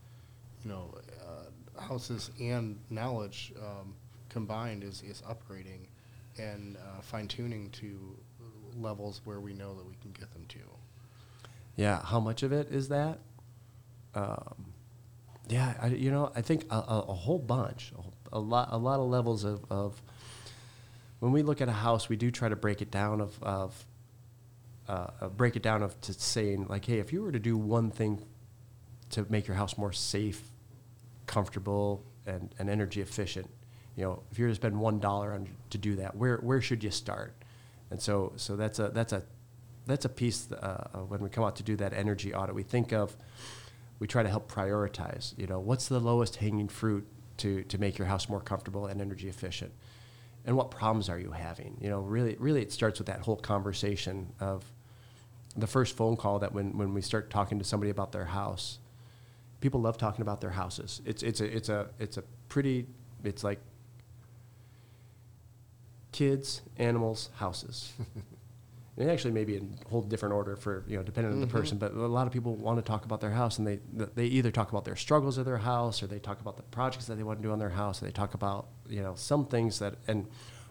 [0.64, 3.94] you know, uh, houses and knowledge um,
[4.28, 5.86] combined is, is upgrading
[6.38, 8.16] and uh, fine tuning to
[8.76, 10.58] levels where we know that we can get them to.
[11.76, 13.18] Yeah, how much of it is that?
[14.14, 14.71] Um,
[15.48, 17.92] yeah, I, you know, I think a, a, a whole bunch,
[18.32, 20.00] a, a lot, a lot of levels of, of.
[21.20, 23.86] When we look at a house, we do try to break it down of, of
[24.88, 27.90] uh, break it down of to saying like, hey, if you were to do one
[27.90, 28.24] thing
[29.10, 30.42] to make your house more safe,
[31.26, 33.48] comfortable, and, and energy efficient,
[33.96, 36.60] you know, if you were to spend one dollar on to do that, where where
[36.60, 37.34] should you start?
[37.90, 39.22] And so so that's a that's a
[39.86, 42.54] that's a piece uh, when we come out to do that energy audit.
[42.54, 43.16] We think of
[44.02, 45.32] we try to help prioritize.
[45.38, 49.00] You know, what's the lowest hanging fruit to to make your house more comfortable and
[49.00, 49.70] energy efficient,
[50.44, 51.78] and what problems are you having?
[51.80, 54.64] You know, really really it starts with that whole conversation of
[55.56, 58.80] the first phone call that when when we start talking to somebody about their house,
[59.60, 61.00] people love talking about their houses.
[61.04, 62.88] It's it's a it's a it's a pretty
[63.22, 63.60] it's like
[66.10, 67.92] kids, animals, houses.
[69.02, 71.78] and actually maybe in a whole different order for you know depending on the person.
[71.78, 73.80] But a lot of people want to talk about their house, and they
[74.14, 77.06] they either talk about their struggles of their house, or they talk about the projects
[77.06, 79.46] that they want to do on their house, or they talk about you know some
[79.46, 80.26] things that and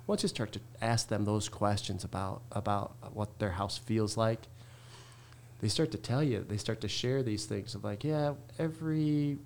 [0.07, 4.47] once you start to ask them those questions about about what their house feels like
[5.61, 9.37] they start to tell you, they start to share these things of like, yeah, every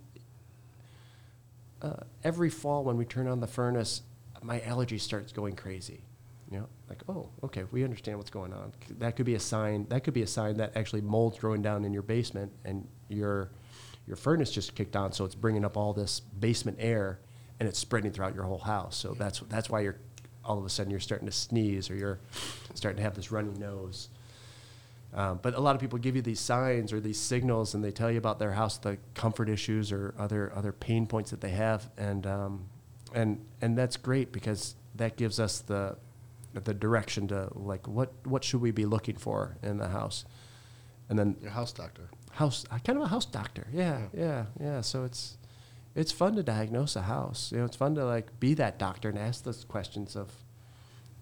[1.82, 4.02] uh, every fall when we turn on the furnace,
[4.42, 6.02] my allergy starts going crazy.
[6.52, 8.72] Know, like, oh, okay, we understand what's going on.
[9.00, 9.88] That could be a sign.
[9.90, 13.52] That could be a sign that actually mold's growing down in your basement, and your
[14.08, 17.20] your furnace just kicked on, so it's bringing up all this basement air,
[17.60, 18.96] and it's spreading throughout your whole house.
[18.96, 19.98] So that's that's why you're
[20.44, 22.20] all of a sudden you're starting to sneeze or you're
[22.76, 24.10] starting to have this runny nose.
[25.14, 27.92] Um, but a lot of people give you these signs or these signals, and they
[27.92, 31.52] tell you about their house, the comfort issues or other other pain points that they
[31.52, 32.66] have, and um,
[33.14, 35.98] and and that's great because that gives us the
[36.64, 40.26] the direction to like what what should we be looking for in the house,
[41.10, 42.10] and then Your house doctor.
[42.32, 43.68] house kind of a house doctor.
[43.72, 44.82] Yeah, yeah yeah.
[44.82, 45.38] So it's
[45.94, 47.52] it's fun to diagnose a house.
[47.52, 50.32] You know it's fun to like be that doctor and ask those questions of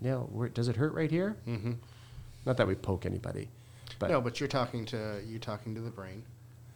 [0.02, 1.38] you know where, does it hurt right here?
[1.48, 1.74] Mm-hmm.
[2.46, 3.50] not that we poke anybody
[4.00, 6.24] but no, but you're talking to you're talking to the brain,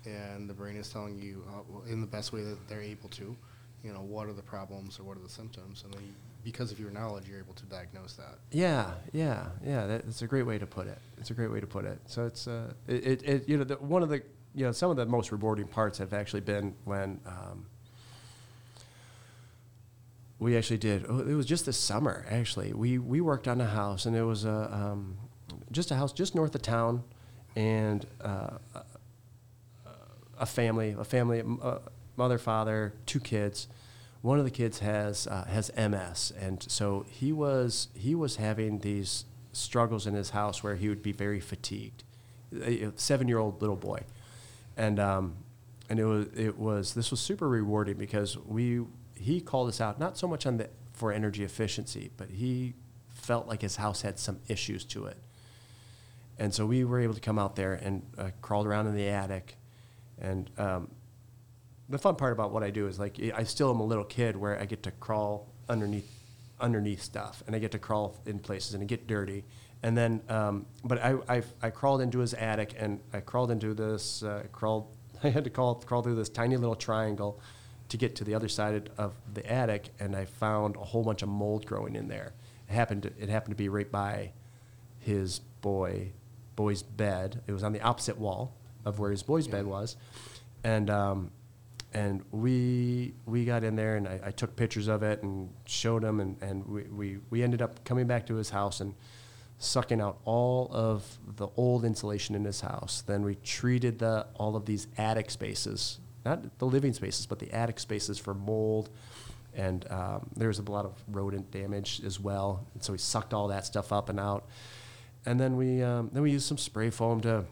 [0.06, 3.36] and the brain is telling you uh, in the best way that they're able to,
[3.84, 6.80] you know, what are the problems or what are the symptoms, and then because of
[6.80, 8.38] your knowledge, you're able to diagnose that.
[8.52, 11.60] yeah yeah yeah that, that's a great way to put it it's a great way
[11.60, 14.22] to put it so it's uh it, it, it you know the, one of the
[14.56, 17.66] you know some of the most rewarding parts have actually been when um,
[20.40, 21.06] we actually did.
[21.10, 22.26] Oh, it was just this summer.
[22.30, 25.18] Actually, we we worked on a house, and it was a um,
[25.72, 27.04] just a house just north of town,
[27.56, 28.84] and uh, a-
[30.40, 31.80] a family, a family, uh,
[32.16, 33.68] mother, father, two kids.
[34.28, 38.80] One of the kids has uh, has MS, and so he was he was having
[38.80, 42.04] these struggles in his house where he would be very fatigued.
[42.62, 44.02] A seven year old little boy,
[44.76, 45.38] and um,
[45.90, 48.82] and it was it was this was super rewarding because we
[49.16, 52.74] he called us out not so much on the for energy efficiency, but he
[53.08, 55.20] felt like his house had some issues to it,
[56.38, 59.08] and so we were able to come out there and uh, crawled around in the
[59.08, 59.56] attic,
[60.20, 60.90] and um,
[61.90, 64.36] the fun part about what I do is like I still am a little kid
[64.36, 66.12] where I get to crawl underneath
[66.60, 69.44] underneath stuff and I get to crawl in places and get dirty.
[69.84, 73.74] And then, um, but I, I, I crawled into his attic and I crawled into
[73.74, 74.88] this, uh, crawled,
[75.24, 77.40] I had to crawl, crawl through this tiny little triangle
[77.90, 81.22] to get to the other side of the attic and I found a whole bunch
[81.22, 82.34] of mold growing in there.
[82.70, 84.32] It happened to, it happened to be right by
[85.00, 86.12] his boy,
[86.56, 87.42] boy's bed.
[87.48, 89.96] It was on the opposite wall of where his boy's bed was.
[90.64, 91.32] And, um,
[91.98, 96.04] and we we got in there and I, I took pictures of it and showed
[96.04, 98.94] him and, and we, we, we ended up coming back to his house and
[99.58, 103.02] sucking out all of the old insulation in his house.
[103.08, 107.52] Then we treated the all of these attic spaces, not the living spaces, but the
[107.52, 108.92] attic spaces for mold.
[109.56, 112.68] And um, there was a lot of rodent damage as well.
[112.76, 114.46] And so we sucked all that stuff up and out.
[115.26, 117.46] And then we um, then we used some spray foam to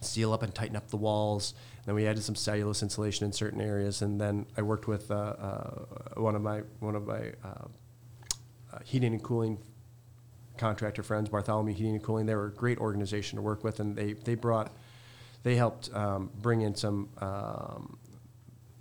[0.00, 1.54] seal up and tighten up the walls.
[1.78, 5.10] And Then we added some cellulose insulation in certain areas, and then I worked with
[5.10, 5.84] uh, uh,
[6.16, 7.66] one of my one of my uh,
[8.72, 9.58] uh, heating and cooling
[10.56, 12.26] contractor friends, Bartholomew Heating and Cooling.
[12.26, 14.72] They were a great organization to work with, and they they brought
[15.42, 17.98] they helped um, bring in some um,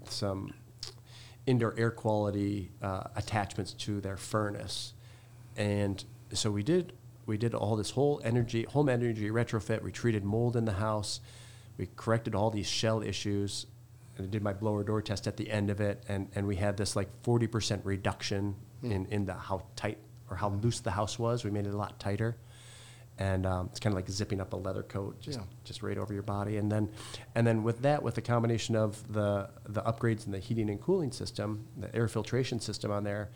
[0.07, 0.53] some
[1.45, 4.93] indoor air quality uh, attachments to their furnace,
[5.57, 6.03] and
[6.33, 6.93] so we did
[7.29, 9.81] we did all this whole energy home energy retrofit.
[9.83, 11.21] We treated mold in the house.
[11.77, 13.67] We corrected all these shell issues.
[14.17, 16.57] And I did my blower door test at the end of it, and, and we
[16.57, 19.97] had this like 40% reduction in, in the how tight
[20.29, 21.45] or how loose the house was.
[21.45, 22.35] We made it a lot tighter.
[23.17, 25.45] And um, it's kind of like zipping up a leather coat, just, Yeah.
[25.65, 26.57] just right over your body.
[26.57, 26.89] And then,
[27.35, 30.81] and then with that, with the combination of the, the upgrades in the heating and
[30.81, 33.29] cooling system, the air filtration system on there,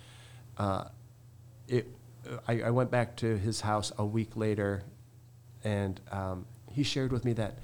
[0.57, 0.85] uh,
[1.67, 1.87] it,
[2.47, 4.83] I, I went back to his house a week later,
[5.63, 7.59] and um, he shared with me that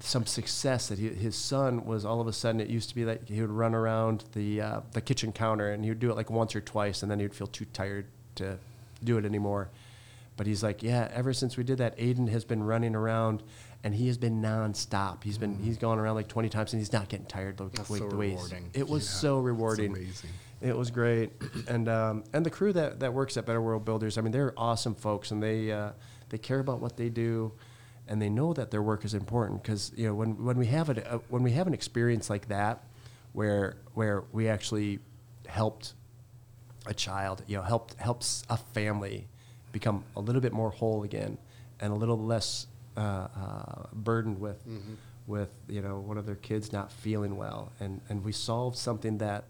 [0.00, 2.60] some success that he, his son was all of a sudden.
[2.60, 5.82] It used to be that he would run around the uh, the kitchen counter and
[5.82, 8.06] he would do it like once or twice, and then he would feel too tired
[8.36, 8.58] to
[9.02, 9.70] do it anymore.
[10.36, 13.42] But he's like, yeah, ever since we did that, Aiden has been running around,
[13.82, 15.24] and he has been nonstop.
[15.24, 17.56] He's been he's gone around like 20 times, and he's not getting tired.
[17.56, 18.70] The, That's way, so the way rewarding.
[18.74, 19.92] It was Yeah, so it's rewarding.
[19.92, 20.30] amazing.
[20.60, 21.32] It was great,
[21.68, 24.16] and um, and the crew that, that works at Better World Builders.
[24.18, 25.90] I mean, they're awesome folks, and they uh,
[26.30, 27.52] they care about what they do,
[28.08, 29.62] and they know that their work is important.
[29.62, 32.84] Because you know, when when we have a, when we have an experience like that,
[33.32, 35.00] where where we actually
[35.46, 35.92] helped
[36.86, 39.28] a child, you know, helped helps a family
[39.72, 41.36] become a little bit more whole again,
[41.80, 42.66] and a little less
[42.96, 44.56] uh, uh, burdened with
[45.26, 49.18] with you know one of their kids not feeling well, and and we solved something
[49.18, 49.44] that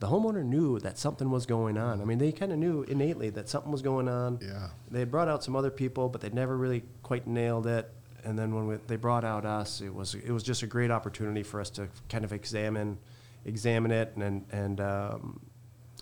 [0.00, 2.00] the homeowner knew that something was going on.
[2.00, 4.38] I mean, they kind of knew innately that something was going on.
[4.40, 4.68] Yeah.
[4.90, 7.90] They had brought out some other people, but they never really quite nailed it.
[8.24, 10.90] And then when we, they brought out us, it was it was just a great
[10.90, 12.98] opportunity for us to kind of examine
[13.44, 15.40] examine it, and and um,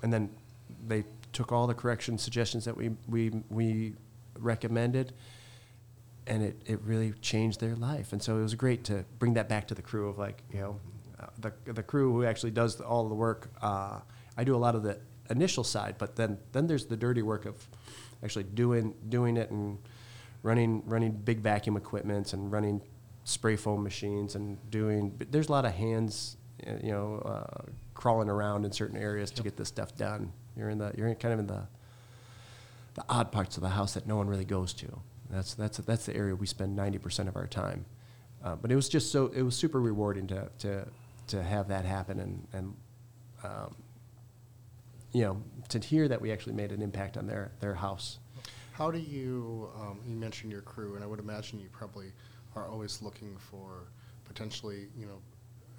[0.02, 0.30] and then
[0.88, 3.94] they took all the correction suggestions that we we we
[4.38, 5.12] recommended,
[6.26, 8.12] and it, it really changed their life.
[8.12, 10.60] And so it was great to bring that back to the crew of like, you
[10.60, 10.80] know,
[11.38, 13.50] the, the crew who actually does all the work.
[13.60, 14.00] Uh,
[14.36, 14.98] I do a lot of the
[15.30, 17.66] initial side, but then, then there's the dirty work of
[18.22, 19.78] actually doing, doing it and
[20.46, 22.80] running running big vacuum equipments and running
[23.24, 25.10] spray foam machines and doing.
[25.10, 27.62] But there's a lot of hands, uh, you know, uh,
[27.94, 30.32] crawling around in certain areas to get this stuff done.
[30.56, 31.66] You're in the you're in kind of in the
[32.94, 35.00] the odd parts of the house that no one really goes to.
[35.28, 37.84] That's that's that's the area we spend ninety percent of our time.
[38.44, 40.86] Uh, but it was just so it was super rewarding to to
[41.28, 42.74] to have that happen and and
[43.44, 43.74] um,
[45.12, 48.18] you know to hear that we actually made an impact on their their house.
[48.72, 52.12] How do you, um, you mentioned your crew, and I would imagine you probably
[52.54, 53.84] are always looking for
[54.26, 55.16] potentially, you know,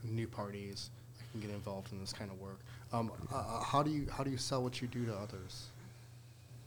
[0.04, 2.60] new parties that can get involved in this kind of work.
[2.92, 5.68] Um, uh, how do you how do you sell what you do to others,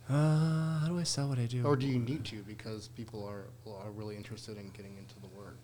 [0.09, 1.65] Uh, how do I sell what I do?
[1.65, 3.45] or do you need to because people are
[3.85, 5.59] are really interested in getting into the work?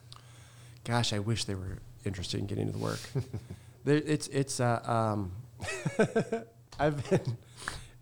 [0.84, 3.00] Gosh, I wish they were interested in getting into the work.
[3.84, 5.32] there, it's it's uh, um,
[6.78, 7.36] I've been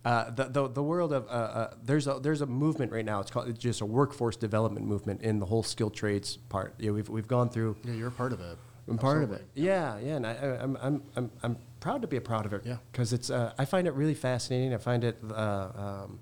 [0.05, 3.21] uh, the, the the world of uh, uh, there's a there's a movement right now.
[3.21, 6.75] It's called it's just a workforce development movement in the whole skilled trades part.
[6.79, 7.77] Yeah, we've we've gone through.
[7.85, 8.59] Yeah, you're a part of it.
[8.87, 9.43] I'm part of it.
[9.55, 12.53] Yeah, yeah, and I, I- I'm, I'm, I'm, I'm proud to be a part of
[12.53, 12.63] it.
[12.67, 12.77] Yeah.
[12.93, 14.75] because it's, uh, I find it really fascinating.
[14.75, 15.71] I find it uh,
[16.05, 16.19] um,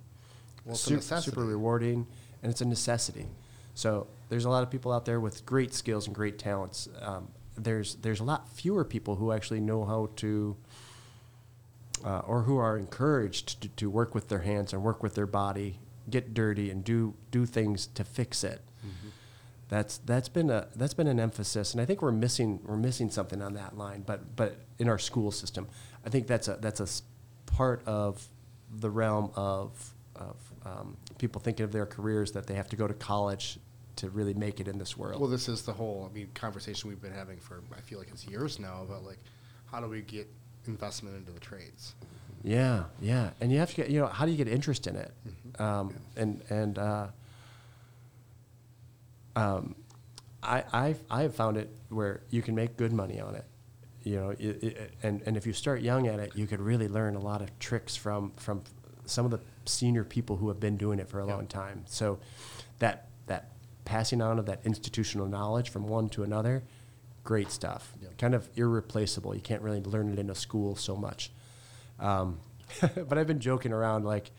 [0.64, 2.06] Well, a super rewarding,
[2.40, 3.26] and it's a necessity.
[3.74, 6.88] So there's a lot of people out there with great skills and great talents.
[7.00, 10.56] Um, there's there's a lot fewer people who actually know how to,
[12.04, 15.26] uh, or who are encouraged to, to work with their hands and work with their
[15.26, 18.62] body, get dirty, and do do things to fix it
[19.72, 23.08] that's that's been a that's been an emphasis, and I think we're missing we're missing
[23.08, 24.02] something on that line.
[24.04, 25.66] But but in our school system,
[26.04, 26.86] I think that's a that's a
[27.50, 28.28] part of
[28.70, 30.36] the realm of of
[30.66, 33.58] um, people thinking of their careers that they have to go to college
[33.96, 35.20] to really make it in this world.
[35.20, 38.08] Well, this is the whole, I mean, conversation we've been having for, I feel like
[38.08, 39.18] it's years now about like,
[39.66, 40.28] how do we get
[40.66, 41.94] investment into the trades?
[42.44, 44.96] Yeah, yeah, and you have to get you know how do you get interest in
[44.96, 45.62] it, Mm-hmm.
[45.62, 47.06] um, and and uh,
[49.36, 49.74] um,
[50.42, 53.44] I I've I've found it where you can make good money on it,
[54.02, 54.34] you know, i
[54.66, 57.42] i and and if you start young at it, you could really learn a lot
[57.42, 58.62] of tricks from from
[59.06, 61.34] some of the senior people who have been doing it for a Yeah.
[61.34, 61.84] long time.
[61.86, 62.18] So
[62.80, 63.08] that
[63.84, 66.62] passing on of that institutional knowledge from one to another,
[67.24, 67.92] great stuff.
[68.00, 68.18] Yep.
[68.18, 69.34] Kind of irreplaceable.
[69.34, 71.30] You can't really learn it in a school so much.
[71.98, 72.38] Um,
[72.80, 74.30] but I've been joking around like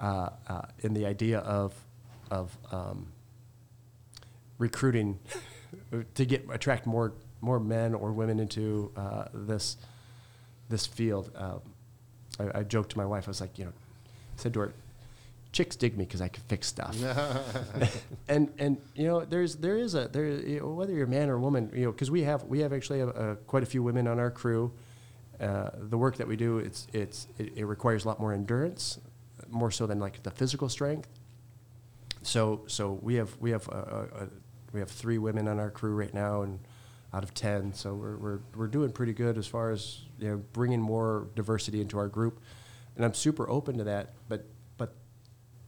[0.00, 1.74] uh, uh, in the idea of
[2.30, 3.08] of um,
[4.58, 5.18] recruiting
[6.14, 9.76] to get attract more more men or women into uh, this
[10.68, 11.30] this field.
[11.36, 11.60] Um,
[12.38, 13.28] I, I joked to my wife.
[13.28, 13.72] I was like, you know,
[14.36, 14.74] said to her,
[15.52, 16.96] "Chicks dig me because I can fix stuff."
[18.28, 21.30] and and you know, there's there is a there you know, whether you're a man
[21.30, 23.66] or a woman, you know, because we have we have actually have, uh, quite a
[23.66, 24.72] few women on our crew.
[25.40, 28.98] Uh, the work that we do, it's it's it, it requires a lot more endurance,
[29.48, 31.08] more so than like the physical strength.
[32.22, 34.26] So so we have we have uh, uh, uh,
[34.72, 36.60] we have three women on our crew right now, and
[37.12, 40.36] out of ten, so we're we're we're doing pretty good as far as you know
[40.52, 42.40] bringing more diversity into our group,
[42.96, 44.14] and I'm super open to that.
[44.28, 44.46] But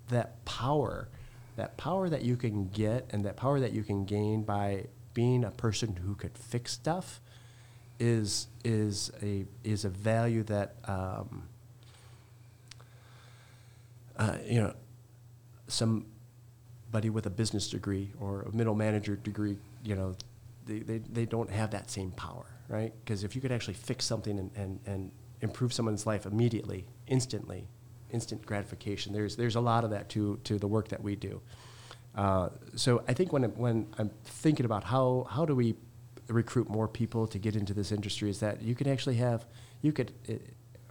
[0.08, 1.08] that power,
[1.56, 5.44] that power that you can get, and that power that you can gain by being
[5.44, 7.20] a person who could fix stuff,
[8.00, 10.76] is is a is a value that.
[10.84, 11.48] Um,
[14.16, 14.74] uh, you know,
[15.68, 20.14] somebody with a business degree or a middle manager degree, you know,
[20.66, 22.92] they, they, they don't have that same power, right?
[23.04, 27.66] Because if you could actually fix something and, and, and improve someone's life immediately, instantly,
[28.10, 31.40] instant gratification, there's, there's a lot of that to, to the work that we do.
[32.14, 35.74] Uh, so I think when, I'm- when I'm thinking about how, how do we
[36.28, 39.46] recruit more people to get into this industry is that you can actually have,
[39.82, 40.38] you could, eh,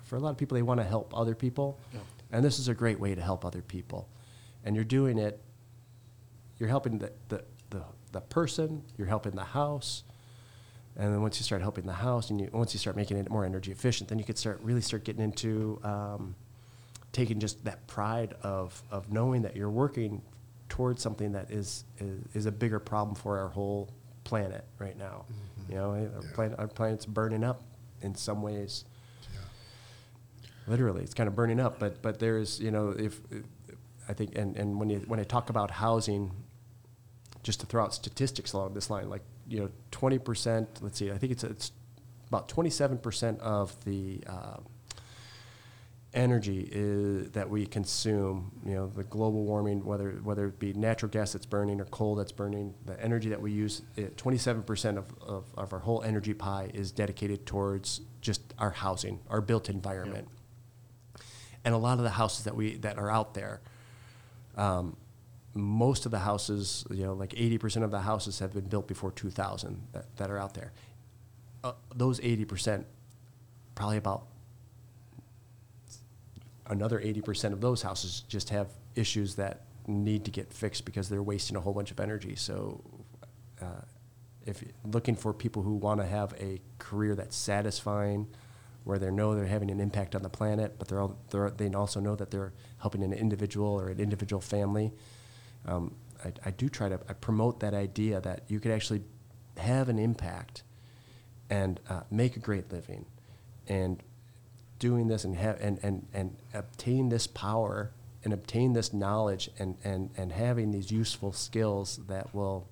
[0.04, 1.80] for a lot of people, they want to help other people.
[1.94, 2.00] Yeah.
[2.32, 4.10] And this is a great way to help other people.
[4.64, 5.42] And you're doing it,
[6.58, 10.04] you're helping the, the, the, the person, you're helping the house.
[10.96, 13.30] And then once you start helping the house and you, once you start making it
[13.30, 16.36] more energy efficient, then you could start really start getting into um,
[17.14, 20.22] taking just that pride of, of knowing that you're working
[20.68, 23.90] towards something that is, is, is a bigger problem for our whole
[24.26, 25.24] planet right now.
[25.70, 26.10] You know, our, Yeah.
[26.34, 27.62] planet, our planet's burning up
[28.02, 28.84] in some ways
[29.32, 29.40] Yeah.
[30.68, 33.22] literally it's kind of burning up but but there's you know if
[34.10, 36.32] i think and and when you when i talk about housing
[37.44, 41.18] just to throw out statistics along this line like you know 20% let's see i
[41.18, 41.72] think it's it's
[42.28, 44.58] about 27% of the uh,
[46.14, 51.10] energy is, that we consume you know the global warming whether whether it be natural
[51.10, 55.06] gas that's burning or coal that's burning the energy that we use it, 27% of,
[55.22, 60.28] of, of our whole energy pie is dedicated towards just our housing our built environment
[61.66, 63.62] and a lot of the houses that we that are out there
[64.56, 64.96] um,
[65.56, 69.12] most of the houses, you know, like 80% of the houses have been built before
[69.12, 70.74] 2000 that, that are out there.
[71.64, 72.86] Uh, those 80%,
[73.76, 74.28] probably about
[76.74, 81.24] another 80% of those houses just have issues that need to get fixed because they're
[81.24, 82.36] wasting a whole bunch of energy.
[82.36, 82.84] So,
[83.62, 83.82] uh,
[84.46, 88.28] if you're looking for people who want to have a career that's satisfying,
[88.84, 91.70] where they know they're having an impact on the planet, but they're, all, they're they
[91.70, 94.92] also know that they're helping an individual or an individual family.
[95.66, 99.04] Um, I, I do try to I promote that idea that you could actually
[99.58, 100.64] have an impact
[101.50, 103.06] and uh, make a great living,
[103.68, 104.04] and
[104.80, 107.92] doing this and have and, and, and obtain this power
[108.24, 112.68] and obtain this knowledge and, and, and having these useful skills that will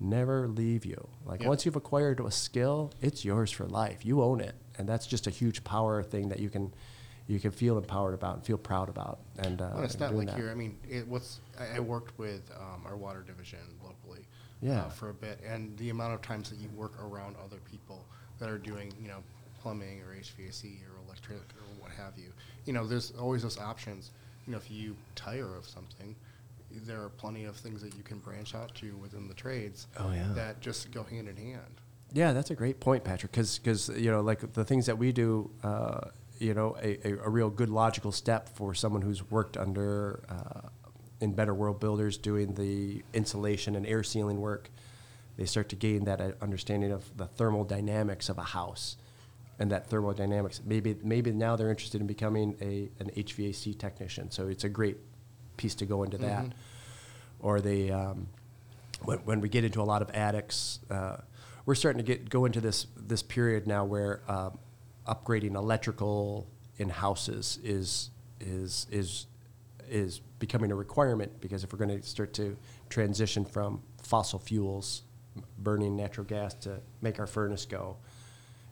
[0.00, 1.08] never leave you.
[1.24, 1.48] Like Yeah.
[1.48, 4.04] once you've acquired a skill, it's yours for life.
[4.04, 6.72] You own it, and that's just a huge power thing that you can
[7.26, 9.18] you can feel empowered about and feel proud about.
[9.38, 10.36] And uh, Well, it's not like that.
[10.36, 10.50] here.
[10.50, 11.40] I mean, it was.
[11.60, 14.24] I, I worked with um, our water division locally,
[14.62, 14.84] Yeah.
[14.84, 18.06] uh, for a bit, and the amount of times that you work around other people
[18.38, 19.18] that are doing, you know,
[19.60, 22.32] plumbing or HVAC or electric or what have you.
[22.64, 24.10] You know, there's always those options.
[24.46, 26.14] You know, if you tire of something,
[26.70, 29.86] there are plenty of things that you can branch out to within the trades.
[29.98, 30.28] Oh, yeah.
[30.34, 31.80] That just go hand in hand.
[32.12, 33.32] Yeah, that's a great point, Patrick.
[33.32, 37.28] Because you know, like the things that we do, uh, you know, a, a, a
[37.28, 40.68] real good logical step for someone who's worked under uh,
[41.20, 44.70] in Better World Builders doing the insulation and air sealing work.
[45.36, 48.96] They start to gain that uh, understanding of the thermal dynamics of a house,
[49.58, 50.60] and that thermodynamics.
[50.64, 54.30] Maybe maybe now they're interested in becoming a an HVAC technician.
[54.30, 54.96] So it's a great
[55.56, 56.46] piece to go into that.
[57.40, 58.28] Or they um,
[59.04, 61.18] when, when we get into a lot of attics, uh,
[61.66, 64.58] we're starting to get go into this this period now where um,
[65.06, 66.46] upgrading electrical
[66.78, 69.26] in houses is is is
[69.88, 72.56] is becoming a requirement because if we're going to start to
[72.88, 75.02] transition from fossil fuels,
[75.58, 77.96] burning natural gas to make our furnace go,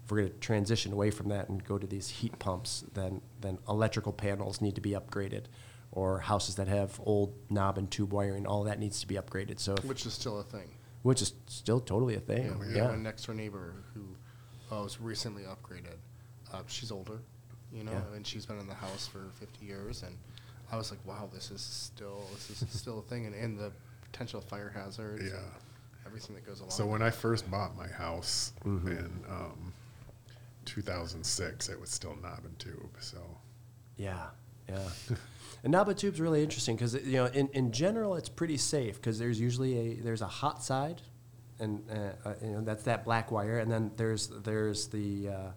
[0.06, 3.20] if we're going to transition away from that and go to these heat pumps, then
[3.40, 5.46] then electrical panels need to be upgraded,
[5.90, 9.58] or houses that have old knob and tube wiring, all that needs to be upgraded.
[9.58, 10.68] So, Which is still a thing.
[11.02, 12.46] which is still totally a thing.
[12.50, 12.84] know, we yeah.
[12.84, 14.04] have a next door neighbor who
[14.74, 15.96] uh, was recently upgraded.
[16.52, 17.18] Uh, she's older,
[17.72, 18.16] you know, Yeah.
[18.16, 20.04] and she's been in the house for 50 years.
[20.04, 20.16] And
[20.70, 23.72] I was like, wow, this is still this is still a thing, and, and the
[24.12, 25.40] potential fire hazards, Yeah.
[26.06, 26.70] everything that goes along.
[26.70, 27.02] So when.
[27.02, 28.88] I first bought my house Mm-hmm.
[28.88, 29.72] in um,
[30.66, 32.96] 2006, it was still knob and tube.
[33.00, 33.18] So
[33.96, 34.26] Yeah,
[34.68, 34.88] yeah.
[35.64, 38.96] and knob and tube's really interesting because you know, in, in general, it's pretty safe
[38.96, 41.02] because there's usually a there's a hot side,
[41.58, 45.50] and uh, uh, you know that's that black wire, and then there's there's the uh,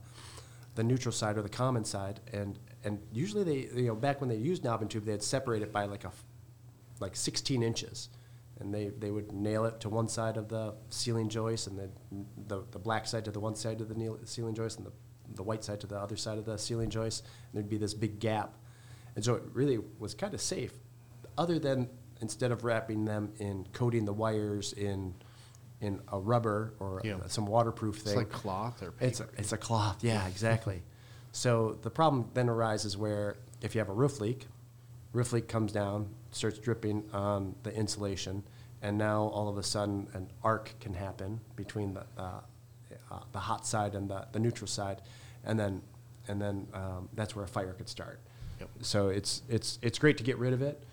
[0.76, 4.30] the neutral side or the common side, and and usually they you know back when
[4.30, 6.12] they used knob and tube, they'd separate it by like a
[7.00, 8.10] like 16 inches.
[8.60, 11.90] And they, they would nail it to one side of the ceiling joist, and the,
[12.48, 14.92] the, the black side to the one side of the nail- ceiling joist, and the,
[15.36, 17.24] the white side to the other side of the ceiling joist.
[17.24, 18.56] And there'd be this big gap.
[19.16, 20.74] And so it really was kind of safe,
[21.38, 21.90] other than
[22.22, 25.14] instead of wrapping them in coating the wires in,
[25.80, 27.20] in a rubber or Yeah.
[27.28, 28.18] some waterproof it's thing.
[28.18, 29.06] like cloth or paper.
[29.10, 30.84] It's a, it's a cloth, yeah, exactly.
[31.32, 34.48] So the problem then arises where if you have a roof leak,
[35.14, 38.44] roof leak comes down, starts dripping on the insulation,
[38.82, 42.42] and now all of a sudden an arc can happen between the uh,
[43.12, 45.02] uh, the hot side and the, the neutral side,
[45.44, 45.82] and then
[46.28, 48.20] and then um, that's where a fire could start.
[48.60, 48.70] Yep.
[48.82, 50.84] So it's it's it's great to get rid of it,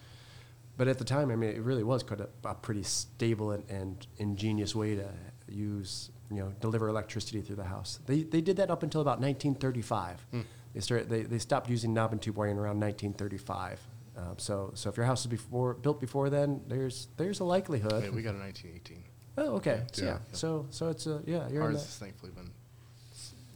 [0.76, 3.64] but at the time, I mean, it really was quite a, a pretty stable and,
[3.70, 5.08] and ingenious way to
[5.48, 8.00] use, you know, deliver electricity through the house.
[8.06, 10.26] They, they did that up until about 1935.
[10.74, 13.80] They started they, they stopped using knob and tube wiring around 1935.
[14.16, 18.02] Uh, so so if your house is before built before then, there's there's a likelihood.
[18.02, 19.04] Wait, we got a 1918.
[19.38, 19.82] oh, okay.
[19.92, 20.10] So, yeah.
[20.12, 20.18] Yeah.
[20.32, 21.48] So so it's a yeah.
[21.50, 22.50] You're Ours has thankfully been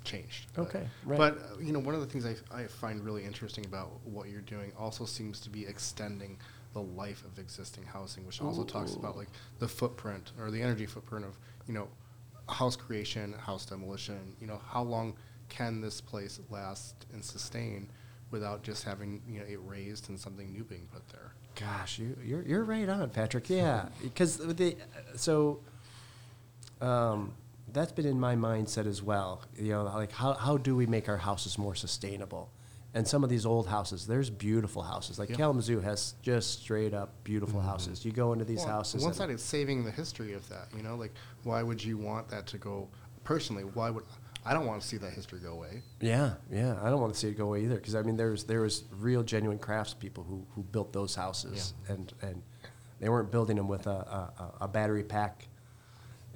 [0.05, 0.47] changed.
[0.55, 1.19] but- Okay, right.
[1.19, 4.29] But uh, you know, one of the things I, I find really interesting about what
[4.29, 6.39] you're doing also seems to be extending
[6.73, 10.87] the life of existing housing, which also talks about like the footprint or the energy
[10.87, 11.37] footprint of
[11.67, 11.89] you know
[12.49, 14.37] house creation, house demolition.
[14.41, 15.15] You know, how long
[15.49, 17.91] can this place last and sustain
[18.31, 21.33] without just having you know it razed and something new being put there?
[21.55, 23.51] Gosh, you, you're you're right on, Patrick.
[23.51, 24.77] Yeah, because the
[25.17, 25.61] so
[26.81, 27.33] um,
[27.73, 29.43] that's been in my mindset as well.
[29.57, 32.51] You know, like how how do we make our houses more sustainable?
[32.93, 35.17] And some of these old houses, there's beautiful houses.
[35.17, 35.37] Like Yeah.
[35.37, 38.05] Kalamazoo has just straight up beautiful houses.
[38.05, 39.05] You go into these Well, houses.
[39.05, 40.67] On one side, it's saving the history of that.
[40.77, 41.13] You know, like
[41.45, 42.89] why would you want that to go?
[43.23, 44.03] Personally, why would
[44.45, 45.83] I don't want to see that history go away.
[46.01, 46.79] Yeah, yeah.
[46.83, 48.85] I don't want to see it go away either because I mean, there's there was
[48.99, 52.43] real genuine craftspeople who who built those houses, and and
[53.01, 55.47] They weren't building them with a, a, a battery pack,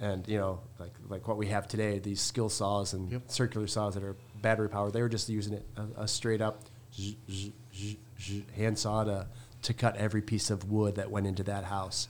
[0.00, 3.22] and you know, like like what we have today, these skill saws and Yep.
[3.28, 4.92] circular saws that are battery powered.
[4.92, 6.62] They were just using it a, a straight up
[6.94, 9.26] zzz, zzz, zzz, zzz hand saw to
[9.62, 12.08] to cut every piece of wood that went into that house,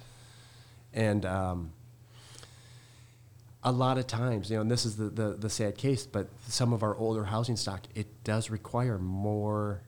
[0.93, 1.25] and.
[1.25, 1.73] Um,
[3.65, 6.29] a lot of times, you know, and this is the, the, the sad case, but
[6.49, 9.83] some of our older housing stock, it does require more,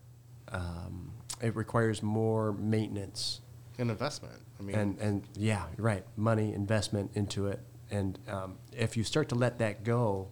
[0.51, 1.13] um,
[1.43, 3.43] it requires more maintenance.
[3.79, 4.41] An investment.
[4.59, 7.61] I mean, And, and yeah, right, money, investment into it.
[7.91, 10.29] And um, if you start to let that go,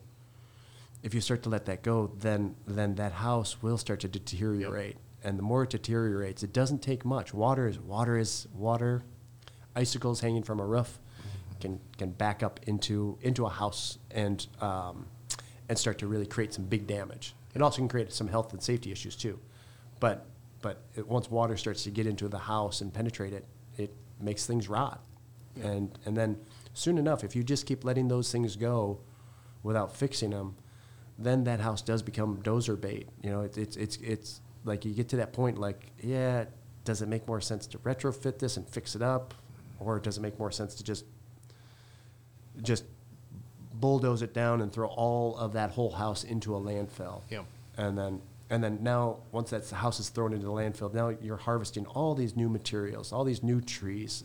[1.02, 4.96] if you start to let that go, then, then that house will start to deteriorate.
[5.22, 7.34] And the more it deteriorates, it doesn't take much.
[7.34, 9.04] Water is water is water.
[9.76, 10.98] Icicles hanging from a roof
[11.64, 15.06] can can back up into into a house and um,
[15.68, 17.34] and start to really create some big damage.
[17.54, 19.38] It also can create some health and safety issues too.
[19.98, 20.26] But
[20.60, 23.46] but it, once water starts to get into the house and penetrate it,
[23.78, 25.02] it makes things rot.
[25.62, 26.36] And and then
[26.74, 29.00] soon enough, if you just keep letting those things go
[29.62, 30.56] without fixing them,
[31.18, 33.08] then that house does become dozer bait.
[33.22, 36.44] You know, it, it's it's it's like you get to that point, like yeah,
[36.84, 39.32] does it make more sense to retrofit this and fix it up,
[39.78, 41.06] or does it make more sense to just
[42.62, 42.84] just
[43.74, 47.22] bulldoze it down and throw all of that whole house into a landfill.
[47.30, 47.42] Yeah.
[47.76, 51.36] And then and then now once that house is thrown into the landfill, now you're
[51.36, 54.24] harvesting all these new materials, all these new trees.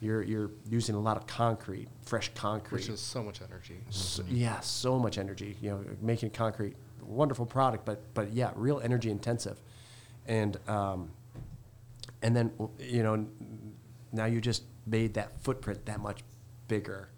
[0.00, 2.80] You're you're using a lot of concrete, fresh concrete.
[2.80, 3.78] which is so much energy.
[3.90, 5.56] So, yeah, so much energy.
[5.60, 9.60] You know, making concrete, wonderful product, but but yeah, real energy intensive,
[10.26, 11.10] and um,
[12.22, 13.26] and then you know,
[14.12, 16.20] now you just made that footprint that much
[16.68, 17.08] bigger.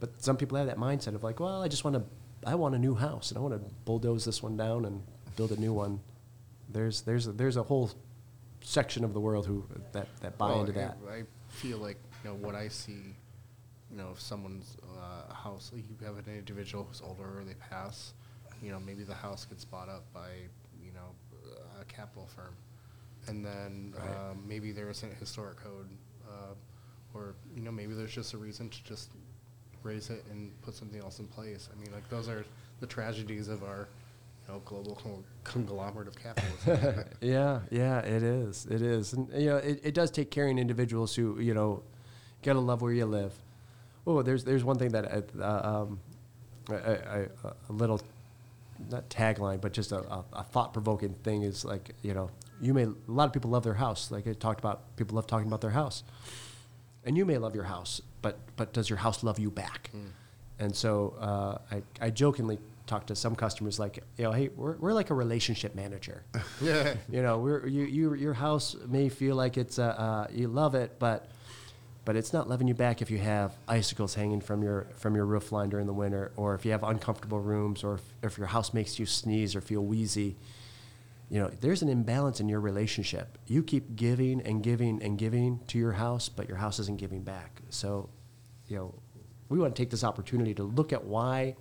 [0.00, 2.02] But some people have that mindset of like, well, I just want to,
[2.48, 5.02] I want a new house, and I want to bulldoze this one down and
[5.36, 6.00] build a new one.
[6.70, 7.90] There's there's a, there's a whole
[8.62, 10.96] section of the world who that that buy Well, into that.
[11.08, 13.14] I feel like you know what I see.
[13.90, 18.14] You know, if someone's uh, house, you have an individual who's older or they pass,
[18.62, 20.28] you know, maybe the house gets bought up by
[20.82, 21.10] you know
[21.80, 22.54] a capital firm,
[23.26, 24.30] and then Right.
[24.30, 25.88] um, maybe there isn't a historic code,
[26.28, 26.54] uh,
[27.14, 29.10] or you know maybe there's just a reason to just
[29.82, 31.68] raze it and put something else in place.
[31.72, 32.44] I mean, like those are
[32.80, 33.88] the tragedies of our
[34.46, 37.04] you know global con- conglomerate of capitalism.
[37.20, 38.66] Yeah, yeah, it is.
[38.66, 41.82] It is, and you know, it, it does take caring individuals who you know,
[42.42, 43.32] gotta love where you live.
[44.06, 46.00] Oh, there's there's one thing that I, uh, um,
[46.68, 47.26] I, I,
[47.68, 48.00] a little,
[48.90, 52.74] not tagline, but just a, a, a thought provoking thing is like you know, you
[52.74, 54.10] may a lot of people love their house.
[54.10, 56.02] Like I talked about, people love talking about their house,
[57.04, 59.90] and you may love your house, but but does your house love you back?
[60.58, 64.76] And so uh, I, I jokingly talk to some customers like, you know, hey, we're,
[64.76, 66.22] we're like a relationship manager.
[66.60, 66.94] yeah.
[67.08, 70.74] you know, we're, you, you, your house may feel like it's, uh, uh, you love
[70.74, 71.28] it, but,
[72.04, 75.24] but it's not loving you back if you have icicles hanging from your, from your
[75.24, 78.48] roof line during the winter, or if you have uncomfortable rooms, or if, if your
[78.48, 80.36] house makes you sneeze or feel wheezy.
[81.30, 83.38] You know, there's an imbalance in your relationship.
[83.46, 87.22] You keep giving and giving and giving to your house, but your house isn't giving
[87.22, 87.62] back.
[87.70, 88.08] So,
[88.66, 88.94] you know,
[89.48, 91.54] we want to take this opportunity to look at why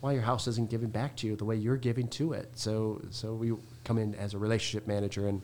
[0.00, 2.50] why your house isn't giving back to you the way you're giving to it.
[2.58, 3.52] So so we
[3.84, 5.42] come in as a relationship manager and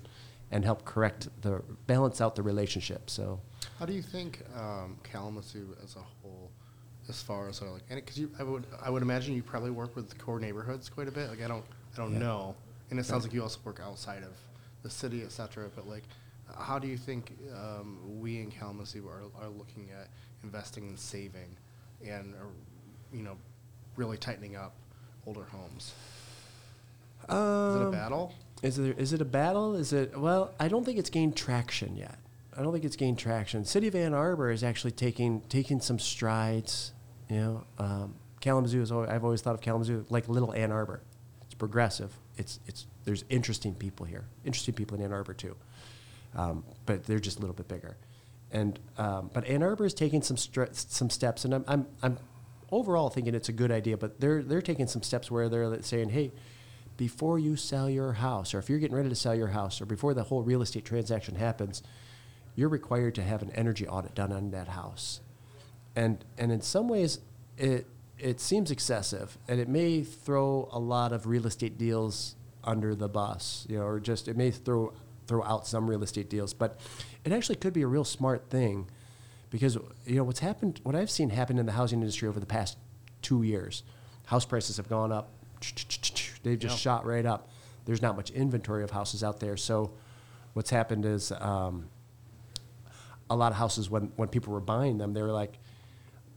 [0.51, 3.09] and help correct the balance out the relationship.
[3.11, 3.41] So
[3.79, 6.51] How do you think um, Kalamazoo as a whole,
[7.09, 9.71] as far as sort of like, because you, I would, I would imagine you probably
[9.71, 11.31] work with the core neighborhoods quite a bit.
[11.31, 12.19] Like I don't, I don't Yeah.
[12.19, 12.55] know,
[12.93, 14.37] and it sounds like you also work outside of
[14.83, 15.71] the city, et cetera.
[15.75, 16.05] But like,
[16.59, 20.09] how do you think um, we in Kalamazoo are, are looking at
[20.45, 21.57] investing in saving,
[22.07, 22.45] and uh,
[23.13, 23.39] you know,
[23.97, 24.75] really tightening up
[25.27, 25.95] older homes?
[27.23, 28.35] Is it a Um, battle?
[28.63, 29.75] Is it is it a battle?
[29.75, 30.53] Is it well?
[30.61, 32.19] I don't think it's gained traction yet.
[32.55, 33.65] I don't think it's gained traction.
[33.65, 36.93] City of Ann Arbor is actually taking taking some strides.
[37.31, 38.93] You know, um, Kalamazoo is.
[38.93, 41.01] Always, I've always thought of Kalamazoo like little Ann Arbor.
[41.47, 42.13] It's progressive.
[42.37, 44.25] It's it's there's interesting people here.
[44.45, 45.57] Interesting people in Ann Arbor too,
[46.35, 47.97] um, but they're just a little bit bigger.
[48.51, 52.19] And um, but Ann Arbor is taking some str- some steps, and I'm I'm I'm
[52.71, 53.97] overall thinking it's a good idea.
[53.97, 56.33] But they're they're taking some steps where they're saying, hey
[56.97, 59.87] before you sell your house, or if you're getting ready to sell your house, or
[59.87, 61.83] before the whole real estate transaction happens,
[62.55, 65.21] you're required to have an energy audit done on that house.
[65.97, 67.19] And and in some ways,
[67.57, 67.87] it
[68.23, 73.09] it seems excessive, and it may throw a lot of real estate deals under the
[73.09, 74.93] bus, you know, or just it may throw
[75.27, 76.55] throw out some real estate deals.
[76.55, 76.79] But
[77.25, 78.89] it actually could be a real smart thing,
[79.51, 82.47] because you know what's happened, what I've seen happen in the housing industry over the
[82.47, 82.79] past
[83.23, 83.83] two years,
[84.27, 85.31] house prices have gone up.
[86.43, 86.79] They've just Yeah.
[86.79, 87.49] shot right up.
[87.85, 89.93] There's not much inventory of houses out there, so
[90.55, 91.33] what's happened is.
[91.33, 91.89] Um,
[93.31, 95.59] a lot of houses when when people were buying them, they were like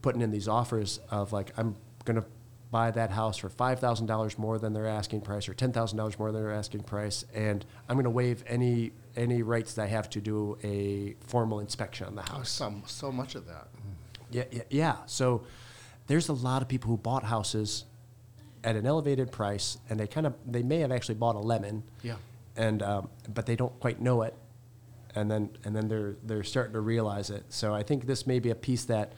[0.06, 2.24] putting in these offers of like I'm gonna
[2.70, 5.98] buy that house for five thousand dollars more than their asking price or ten thousand
[5.98, 9.86] dollars more than their asking price, and I'm gonna waive any any rights that I
[9.86, 12.30] have to do a formal inspection on the house.
[12.30, 12.50] Oh, house.
[12.50, 13.66] so, so much of that.
[14.30, 14.96] Yeah, yeah, yeah.
[15.06, 15.42] So
[16.06, 17.84] there's a lot of people who bought houses
[18.62, 21.82] at an elevated price, and they kind of they may have actually bought a lemon.
[22.04, 22.14] Yeah.
[22.54, 24.36] And um, but they don't quite know it,
[25.16, 27.42] and then and then they're they're starting to realize it.
[27.48, 29.14] So I think this may be a piece that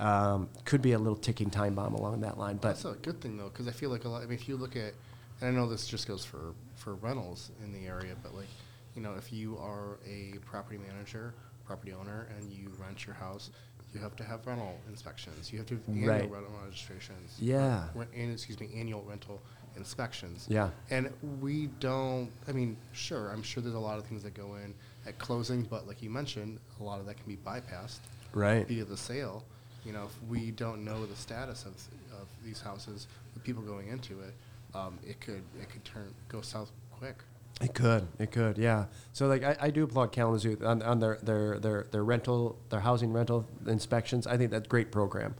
[0.00, 2.56] um, could be a little ticking time bomb along that line.
[2.56, 4.22] But That's a good thing though, because I feel like a lot.
[4.22, 4.94] I mean, if you look at,
[5.40, 8.48] and I know this just goes for for rentals in the area, but like,
[8.96, 11.34] you know, if you are a property manager,
[11.66, 13.50] property owner, and you rent your house,
[13.92, 15.52] you have to have rental inspections.
[15.52, 16.30] You have to have annual Right.
[16.30, 17.36] rental registrations.
[17.38, 17.88] Yeah.
[17.94, 19.42] Or, an- excuse me, annual rental
[19.76, 20.46] inspections.
[20.48, 20.70] Yeah.
[20.90, 22.30] And we don't.
[22.48, 24.74] I mean, sure, I'm sure there's a lot of things that go in
[25.06, 27.98] at closing, but like you mentioned, a lot of that can be bypassed
[28.32, 29.44] right, via the sale.
[29.84, 31.72] You know, if we don't know the status of,
[32.20, 34.34] of these houses, the people going into it,
[34.74, 37.16] um, it could it could turn go south quick.
[37.60, 38.86] It could, it could, yeah.
[39.12, 42.80] So like I, I do applaud Kalamazoo on, on their, their, their, their rental, their
[42.80, 44.26] housing rental inspections.
[44.26, 45.34] I think that's a great program.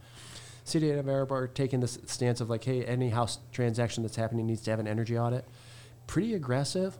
[0.65, 4.61] City of are taking this stance of like, hey, any house transaction that's happening needs
[4.63, 5.47] to have an energy audit.
[6.07, 6.99] Pretty aggressive.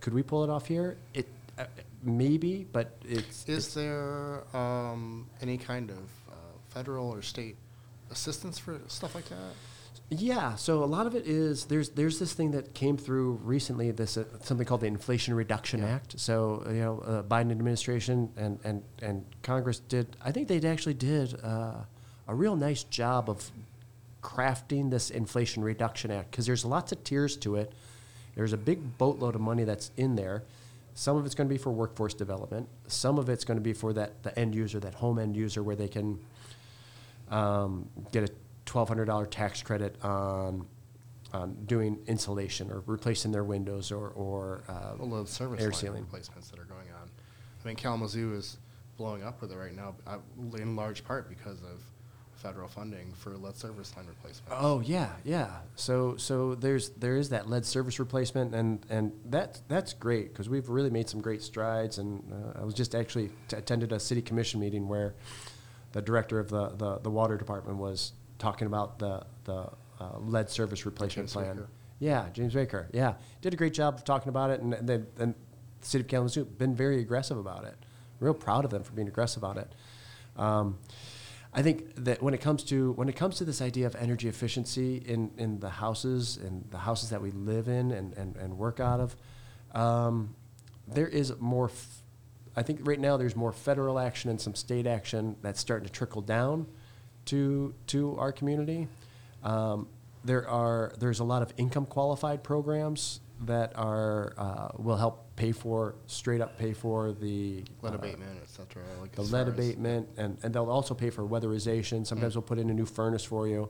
[0.00, 0.96] Could we pull it off here?
[1.12, 1.28] It
[1.58, 1.66] uh,
[2.02, 5.98] maybe, but it's, Is it's there um, any kind of
[6.74, 7.56] federal or state
[8.10, 9.54] assistance for stuff like that?
[10.10, 13.90] Yeah, so a lot of it is there's there's this thing that came through recently,
[13.90, 15.94] this uh, something called the Inflation Reduction Yeah.
[15.94, 16.20] Act.
[16.20, 20.06] So you know, uh, Biden administration and, and and Congress did.
[20.22, 21.84] I think they actually did uh,
[22.28, 23.50] a real nice job of
[24.22, 27.72] crafting this Inflation Reduction Act because there's lots of tiers to it.
[28.34, 30.42] There's a big boatload of money that's in there.
[30.94, 32.68] Some of it's going to be for workforce development.
[32.88, 35.62] Some of it's going to be for that the end user, that home end user,
[35.62, 36.18] where they can
[37.30, 38.32] um, get a
[38.66, 40.66] twelve hundred dollar tax credit on
[41.32, 45.74] on doing insulation or replacing their windows or or uh, Well, the service air line
[45.78, 46.02] sealing.
[46.02, 47.10] replacements that are going on.
[47.64, 48.58] I mean, Kalamazoo is
[48.96, 50.18] blowing up with it right now, uh,
[50.56, 51.80] in large part because of
[52.36, 54.52] federal funding for lead service line replacements.
[54.54, 55.50] Oh yeah, yeah.
[55.76, 60.48] So so there's there is that lead service replacement and and that that's great because
[60.48, 61.96] we've really made some great strides.
[61.98, 65.14] And uh, I was just actually t- attended a city commission meeting where
[65.94, 69.70] the director of the, the, the water department was talking about the the
[70.00, 71.54] uh, lead service replacement James plan.
[71.54, 71.68] Baker.
[72.00, 72.88] Yeah, James Baker.
[72.92, 75.34] Yeah, did a great job of talking about it, and then and
[75.80, 77.76] the city of Kalamazoo has been very aggressive about it.
[78.18, 79.72] Real proud of them for being aggressive about it.
[80.36, 80.78] Um,
[81.52, 84.28] I think that when it comes to when it comes to this idea of energy
[84.28, 88.58] efficiency in, in the houses and the houses that we live in and, and, and
[88.58, 89.14] work out of,
[89.72, 90.34] um,
[90.88, 91.66] there is more.
[91.66, 92.00] F-
[92.56, 95.92] I think right now there's more federal action and some state action that's starting to
[95.92, 96.66] trickle down
[97.26, 98.88] to to our community.
[99.42, 99.88] Um,
[100.24, 105.50] there are there's a lot of income qualified programs that are uh, will help pay
[105.52, 108.82] for straight up pay for the Lead uh, abatement, et cetera.
[109.00, 112.06] Like the lead abatement, and, and they'll also pay for weatherization.
[112.06, 112.34] Sometimes Mm.
[112.34, 113.68] they'll put in a new furnace for you.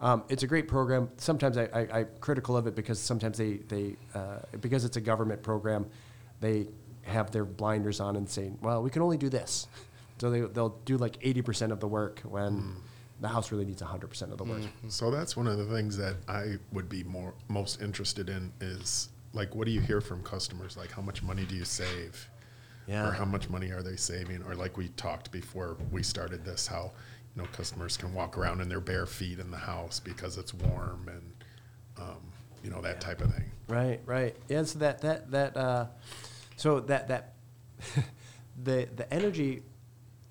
[0.00, 1.10] Um, it's a great program.
[1.16, 5.00] Sometimes I, I, I'm critical of it because sometimes they, they uh, because it's a
[5.00, 5.86] government program,
[6.40, 6.68] they
[7.08, 9.66] have their blinders on and saying, well, we can only do this.
[10.18, 12.74] So they, they'll do like 80% of the work when Mm.
[13.20, 14.62] the house really needs 100% of the work.
[14.88, 19.08] So that's one of the things that I would be more most interested in is
[19.32, 20.76] like what do you hear from customers?
[20.76, 22.28] Like how much money do you save?
[22.86, 23.06] Yeah.
[23.08, 24.42] Or how much money are they saving?
[24.44, 26.92] Or like we talked before we started this, how
[27.36, 30.54] you know customers can walk around in their bare feet in the house because it's
[30.54, 31.32] warm and
[32.08, 32.20] um,
[32.64, 33.44] you know that type of thing.
[33.68, 34.34] Right, right.
[34.48, 35.86] Yeah, so that that that uh,
[36.58, 37.32] so that that
[38.64, 39.62] the the energy,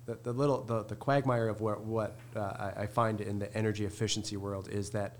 [0.06, 2.40] the, the little the, the quagmire of what what uh,
[2.76, 5.16] I, I find in the energy efficiency world is that.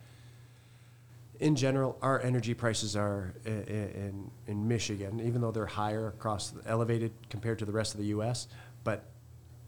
[1.40, 6.09] In general, our energy prices are i- i- in in Michigan, even though they're higher
[6.09, 8.48] across elevated compared to the rest of the U.S.
[8.82, 9.04] But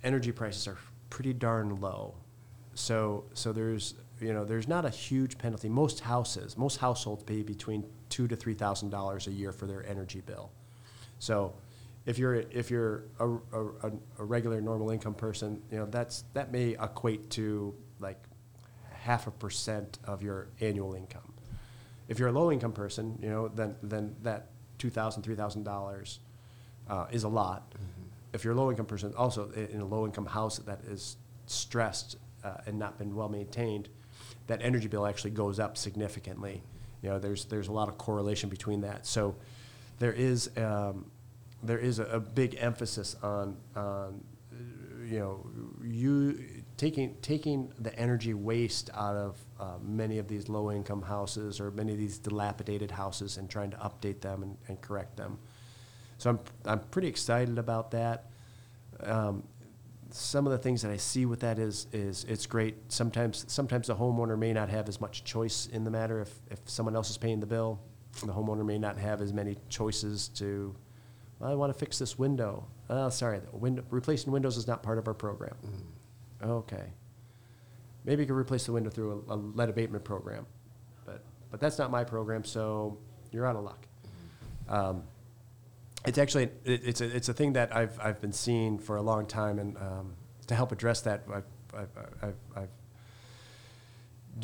[0.02, 0.78] energy prices are
[1.10, 2.14] pretty darn low.
[2.74, 5.68] So so there's you know there's not a huge penalty.
[5.68, 9.86] Most houses, most households pay between two to three thousand dollars a year for their
[9.86, 10.50] energy bill.
[11.20, 11.54] So
[12.06, 13.66] if you're if you're a, a,
[14.18, 18.20] a- regular normal income person, you know that's that may equate to like
[18.90, 21.32] half a percent of your annual income.
[22.08, 24.46] If you're a low income person, you know then then that
[24.78, 26.18] two thousand three thousand dollars
[26.88, 27.72] uh, is a lot.
[28.32, 31.16] If you're a low income person, also in a low income house that is
[31.46, 33.88] stressed uh, and not been well maintained,
[34.46, 36.62] that energy bill actually goes up significantly.
[37.02, 39.06] You know, there's there's a lot of correlation between that.
[39.06, 39.36] So
[40.00, 41.10] there is um,
[41.62, 44.24] there is a, a big emphasis on, on,
[45.04, 45.46] you know,
[45.84, 46.38] you
[46.76, 51.70] taking taking the energy waste out of uh, many of these low income houses or
[51.70, 55.38] many of these dilapidated houses and trying to update them and, and correct them.
[56.16, 58.30] So I'm I'm pretty excited about that.
[59.02, 59.42] Um,
[60.12, 62.74] some of the things that I see with that is is it's great.
[62.88, 66.58] Sometimes sometimes the homeowner may not have as much choice in the matter if, if
[66.64, 67.80] someone else is paying the bill.
[68.20, 70.74] The homeowner may not have as many choices to.
[71.38, 72.66] Well, I want to fix this window.
[72.90, 75.54] Oh, sorry, the window, replacing windows is not part of our program.
[76.42, 76.92] Okay.
[78.04, 80.46] Maybe you could replace the window through a, a lead abatement program,
[81.04, 82.98] but but that's not my program, so
[83.30, 83.86] you're out of luck.
[84.68, 85.02] Um,
[86.06, 89.02] it's actually it, it's a it's a thing that I've I've been seeing for a
[89.02, 90.14] long time, and um,
[90.46, 91.44] to help address that, I've
[91.74, 91.88] I've,
[92.22, 92.68] I've, I've,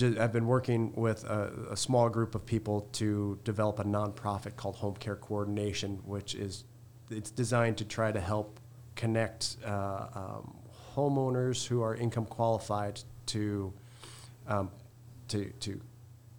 [0.02, 4.76] I've been working with a, a small group of people to develop a nonprofit called
[4.76, 6.64] Home Care Coordination, which is
[7.10, 8.60] it's designed to try to help
[8.94, 10.56] connect uh, um,
[10.94, 13.72] homeowners who are income qualified to
[14.48, 14.70] um,
[15.28, 15.80] to to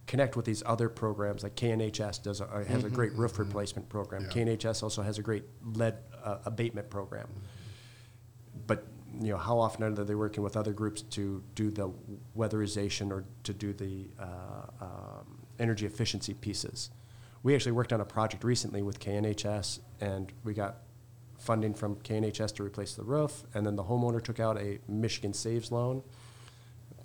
[0.08, 4.24] connect with these other programs like KNHS does a, has a great roof replacement program.
[4.24, 4.46] Yeah.
[4.46, 5.44] KNHS also has a great
[5.74, 7.28] lead uh, abatement program.
[8.66, 8.86] But
[9.22, 11.92] you know, how often are they working with other groups to do the
[12.38, 14.26] weatherization or to do the uh,
[14.82, 16.92] um, energy efficiency pieces?
[17.44, 20.78] We actually worked on a project recently with KNHS, and we got
[21.38, 25.34] funding from KNHS to replace the roof, and then the homeowner took out a Michigan
[25.34, 26.04] Saves loan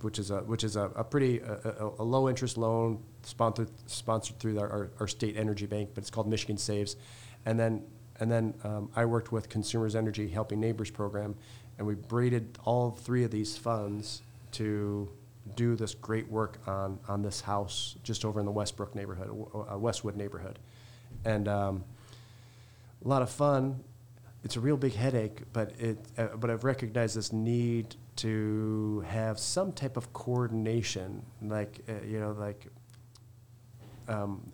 [0.03, 4.39] which is a which is a, a pretty a, a, low interest loan sponsored sponsored
[4.39, 6.97] through our, our, our state energy bank, but it's called Michigan Saves,
[7.47, 7.85] and then
[8.21, 11.35] and then um, I worked with Consumers Energy Helping Neighbors program,
[11.83, 14.23] and we braided all three of these funds
[14.53, 15.11] to
[15.57, 19.29] do this great work on on this house just over in the Westbrook neighborhood,
[19.69, 20.61] uh, Westwood neighborhood,
[21.25, 21.83] and um,
[23.05, 23.83] a lot of fun.
[24.45, 29.41] It's a real big headache, but it uh, but I've recognized this need to have
[29.41, 32.65] some type of coordination, like uh, you know, like
[34.07, 34.53] um,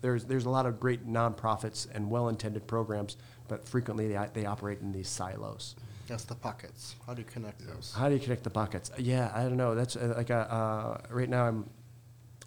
[0.00, 3.18] there's there's a lot of great nonprofits and well-intended programs,
[3.48, 5.74] but frequently they, they operate in these silos.
[6.10, 6.96] That's the pockets.
[7.06, 7.94] How do you connect those?
[7.96, 8.90] How do you connect the buckets?
[8.98, 9.76] Yeah, I don't know.
[9.76, 11.70] That's uh, like a, uh, right now I'm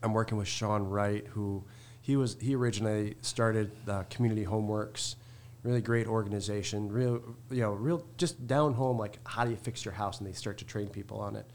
[0.04, 1.64] I'm working with Sean Wright, who
[2.02, 5.16] he was he originally started uh, Community Homeworks,
[5.64, 9.86] really great organization, real you know real just down home like how do you fix
[9.86, 11.50] your house, and they start to train people on it.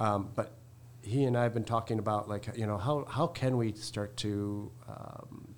[0.00, 0.56] Um, but
[1.02, 4.16] he and I have been talking about like you know how how can we start
[4.18, 5.51] to um,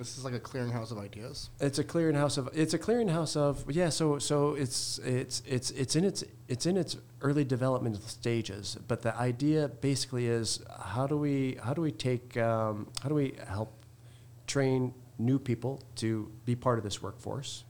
[0.00, 1.50] This is like a clearinghouse of ideas.
[1.60, 3.90] it's a clearinghouse of it's a clearinghouse of yeah.
[3.90, 8.78] So so it's it's it's it's in its it's in its early development stages.
[8.88, 13.14] But the idea basically is how do we how do we take um, how do
[13.14, 13.84] we help
[14.46, 17.64] train new people to be part of this workforce,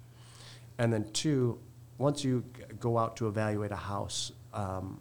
[0.78, 1.58] and then two,
[1.98, 2.44] once you
[2.78, 5.00] go out to evaluate a house, um,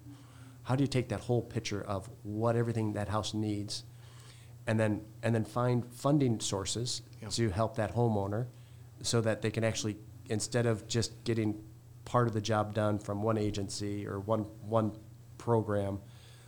[0.63, 3.83] how do you take that whole picture of what everything that house needs,
[4.65, 8.47] and then and then find funding sources To help that homeowner,
[9.01, 9.97] so that they can actually
[10.29, 11.61] instead of just getting
[12.05, 14.91] part of the job done from one agency or one one
[15.37, 15.99] program,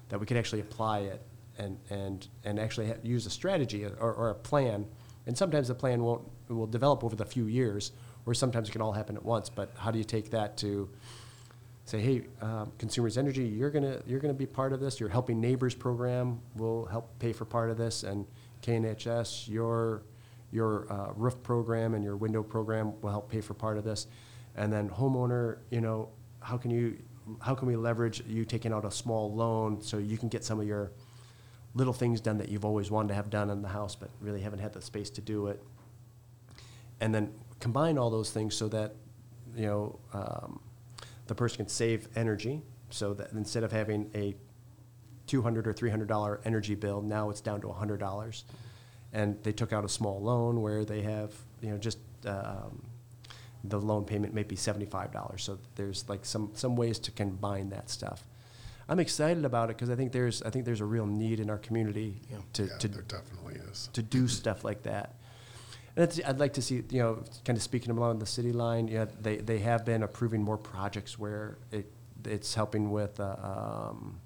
[0.09, 1.21] that we could actually apply it
[1.57, 4.85] and and and actually ha- use a strategy or, or a plan.
[5.27, 7.91] And sometimes the plan won't will develop over the few years,
[8.25, 9.49] or sometimes it can all happen at once.
[9.49, 10.89] But how do you take that to
[11.85, 14.99] say, hey, um, consumers energy, you're gonna you're gonna be part of this.
[14.99, 18.25] Your helping neighbors program will help pay for part of this, and
[18.63, 20.03] KNHS, your
[20.51, 24.07] your uh, roof program and your window program will help pay for part of this,
[24.55, 26.09] and then homeowner, you know,
[26.41, 26.97] how can you
[27.39, 30.59] how can we leverage you taking out a small loan so you can get some
[30.59, 30.91] of your
[31.75, 34.41] little things done that you've always wanted to have done in the house but really
[34.41, 35.61] haven't had the space to do it?
[36.99, 38.95] And then combine all those things so that
[39.55, 40.59] you know um,
[41.27, 42.61] the person can save energy.
[42.89, 44.35] So that instead of having a
[45.27, 48.43] 200 or 300 dollar energy bill now it's down to 100 dollars
[49.13, 52.81] and they took out a small loan where they have you know just um,
[53.63, 57.69] the loan payment may be 75 dollars so there's like some some ways to combine
[57.69, 58.23] that stuff
[58.89, 61.49] i'm excited about it because i think there's i think there's a real need in
[61.49, 62.37] our community Yeah.
[62.53, 63.89] to, yeah, to there definitely is.
[63.93, 65.15] to do stuff like that.
[65.97, 69.07] And I'd like to see, you know, kind of speaking along the city line, yeah,
[69.21, 71.91] they, they have been approving more projects where it,
[72.23, 74.21] it's helping with, uh, um,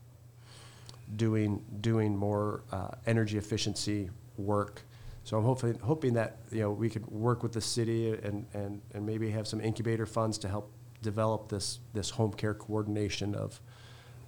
[1.16, 4.84] doing, doing more, uh, energy efficiency work.
[5.24, 8.82] So I'm hopefully, hoping that, you know, we could work with the city and, and,
[8.94, 10.72] and maybe have some incubator funds to help
[11.02, 13.60] develop this, this home care coordination of,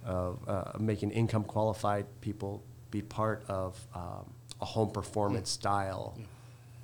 [0.04, 6.18] of, uh, making income qualified people be part of, um, a home performance style,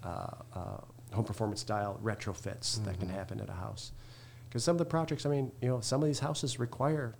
[0.04, 0.78] uh, uh,
[1.12, 3.90] home performance style retrofits that can happen at a house.
[4.48, 7.16] Because some of the projects, I mean, you know, some of these houses require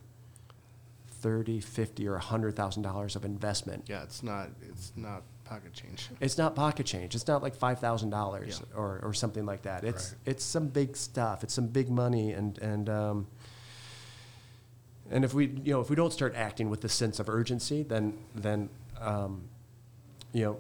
[1.09, 3.87] thirty, fifty, or hundred thousand dollars of investment.
[3.89, 6.09] Yeah, it's not it's not pocket change.
[6.21, 7.15] It's not pocket change.
[7.15, 9.85] It's not like five thousand dollars or, or something like that.
[9.85, 10.19] It's Right.
[10.33, 11.43] it's some big stuff.
[11.45, 13.27] It's some big money, and and um,
[15.11, 17.83] and if we you know if we don't start acting with the sense of urgency,
[17.83, 18.69] then then
[19.01, 19.43] um,
[20.33, 20.57] you know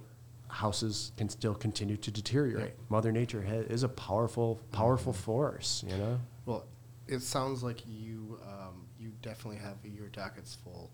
[0.48, 2.72] houses can still continue to deteriorate.
[2.88, 5.84] Mother Nature ha- is a powerful powerful force.
[5.88, 6.20] You know.
[6.46, 6.64] Well,
[7.08, 10.90] it sounds like you um, you definitely have your dockets full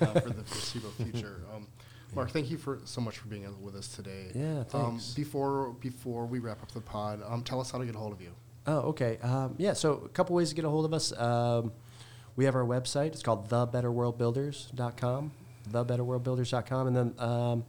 [0.00, 1.42] uh, for the foreseeable future.
[1.54, 1.68] Um,
[2.14, 4.30] Mark, thank you for so much for being with us today.
[4.34, 5.14] Yeah, Um, thanks.
[5.14, 8.12] before before we wrap up the pod, um, tell us how to get a hold
[8.12, 8.30] of you.
[8.66, 9.18] Oh, okay.
[9.22, 11.12] Um, yeah, so a couple ways to get a hold of us.
[11.18, 11.72] Um,
[12.36, 13.08] we have our website.
[13.08, 15.32] It's called thebetterworldbuilders.com,
[15.70, 16.86] thebetterworldbuilders.com.
[16.86, 17.64] And then um,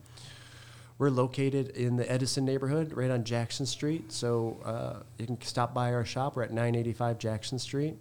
[0.97, 4.11] we're located in the Edison neighborhood, right on Jackson Street.
[4.11, 6.35] So uh, you can stop by our shop.
[6.35, 7.97] We're at 985 Jackson Street.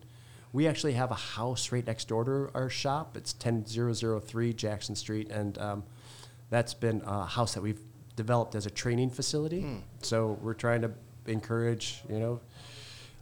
[0.52, 3.16] We actually have a house right next door to our shop.
[3.16, 5.28] It's 10003 Jackson Street.
[5.30, 5.82] And um,
[6.54, 7.80] that's been a house that we've
[8.14, 9.66] developed as a training facility.
[10.02, 10.92] So we're trying to
[11.26, 12.40] encourage, you know,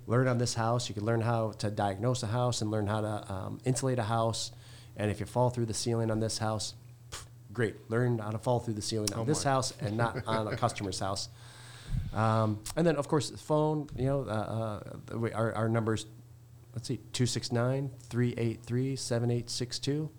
[0.07, 0.89] learn on this house.
[0.91, 4.03] You can learn how to diagnose a house and learn how to um, insulate a
[4.03, 4.53] house.
[4.99, 6.75] And if you fall through the ceiling on this house,
[7.11, 7.25] pff,
[7.55, 7.77] great.
[7.91, 10.57] Learn how to fall through the ceiling on Oh, this house and not on a
[10.57, 11.31] customer's house.
[12.13, 14.83] Um, and then, of course, the phone, you know, uh,
[15.15, 16.05] uh, our, our numbers,
[16.75, 20.11] let's see, 269 383 7862.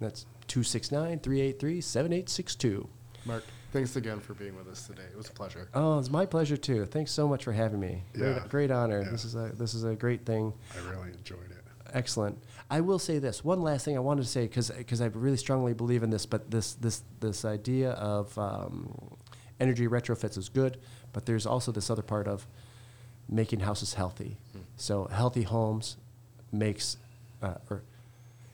[0.00, 2.88] That's 269 383 7862.
[3.24, 5.04] Mark, thanks again for being with us today.
[5.08, 5.68] It was a pleasure.
[5.74, 6.86] Oh, it's my pleasure too.
[6.86, 8.02] Thanks so much for having me.
[8.14, 8.44] Great, Yeah.
[8.48, 9.02] great honor.
[9.02, 9.10] Yeah.
[9.10, 10.52] This is a this is a great thing.
[10.74, 11.64] I really enjoyed it.
[11.92, 12.36] Excellent.
[12.68, 15.36] I will say this one last thing I wanted to say because because I really
[15.36, 19.16] strongly believe in this, but this this this idea of um,
[19.60, 20.78] energy retrofits is good,
[21.12, 22.48] but there's also this other part of
[23.28, 24.36] making houses healthy.
[24.76, 25.96] So healthy homes
[26.50, 26.96] makes,
[27.40, 27.82] uh, or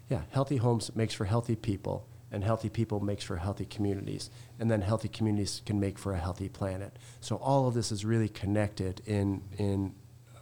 [0.08, 4.70] yeah, healthy homes makes for healthy people, and healthy people makes for healthy communities, and
[4.70, 6.96] then healthy communities can make for a healthy planet.
[7.20, 9.94] So all of this is really connected in in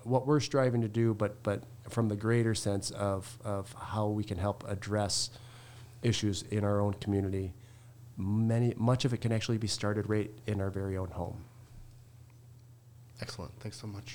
[0.02, 4.24] what we're striving to do, but but from the greater sense of of how we
[4.24, 5.30] can help address
[6.02, 7.54] issues in our own community.
[8.16, 11.44] Many much of it can actually be started right in our very own home.
[13.20, 13.52] Excellent.
[13.60, 14.12] Thanks so much.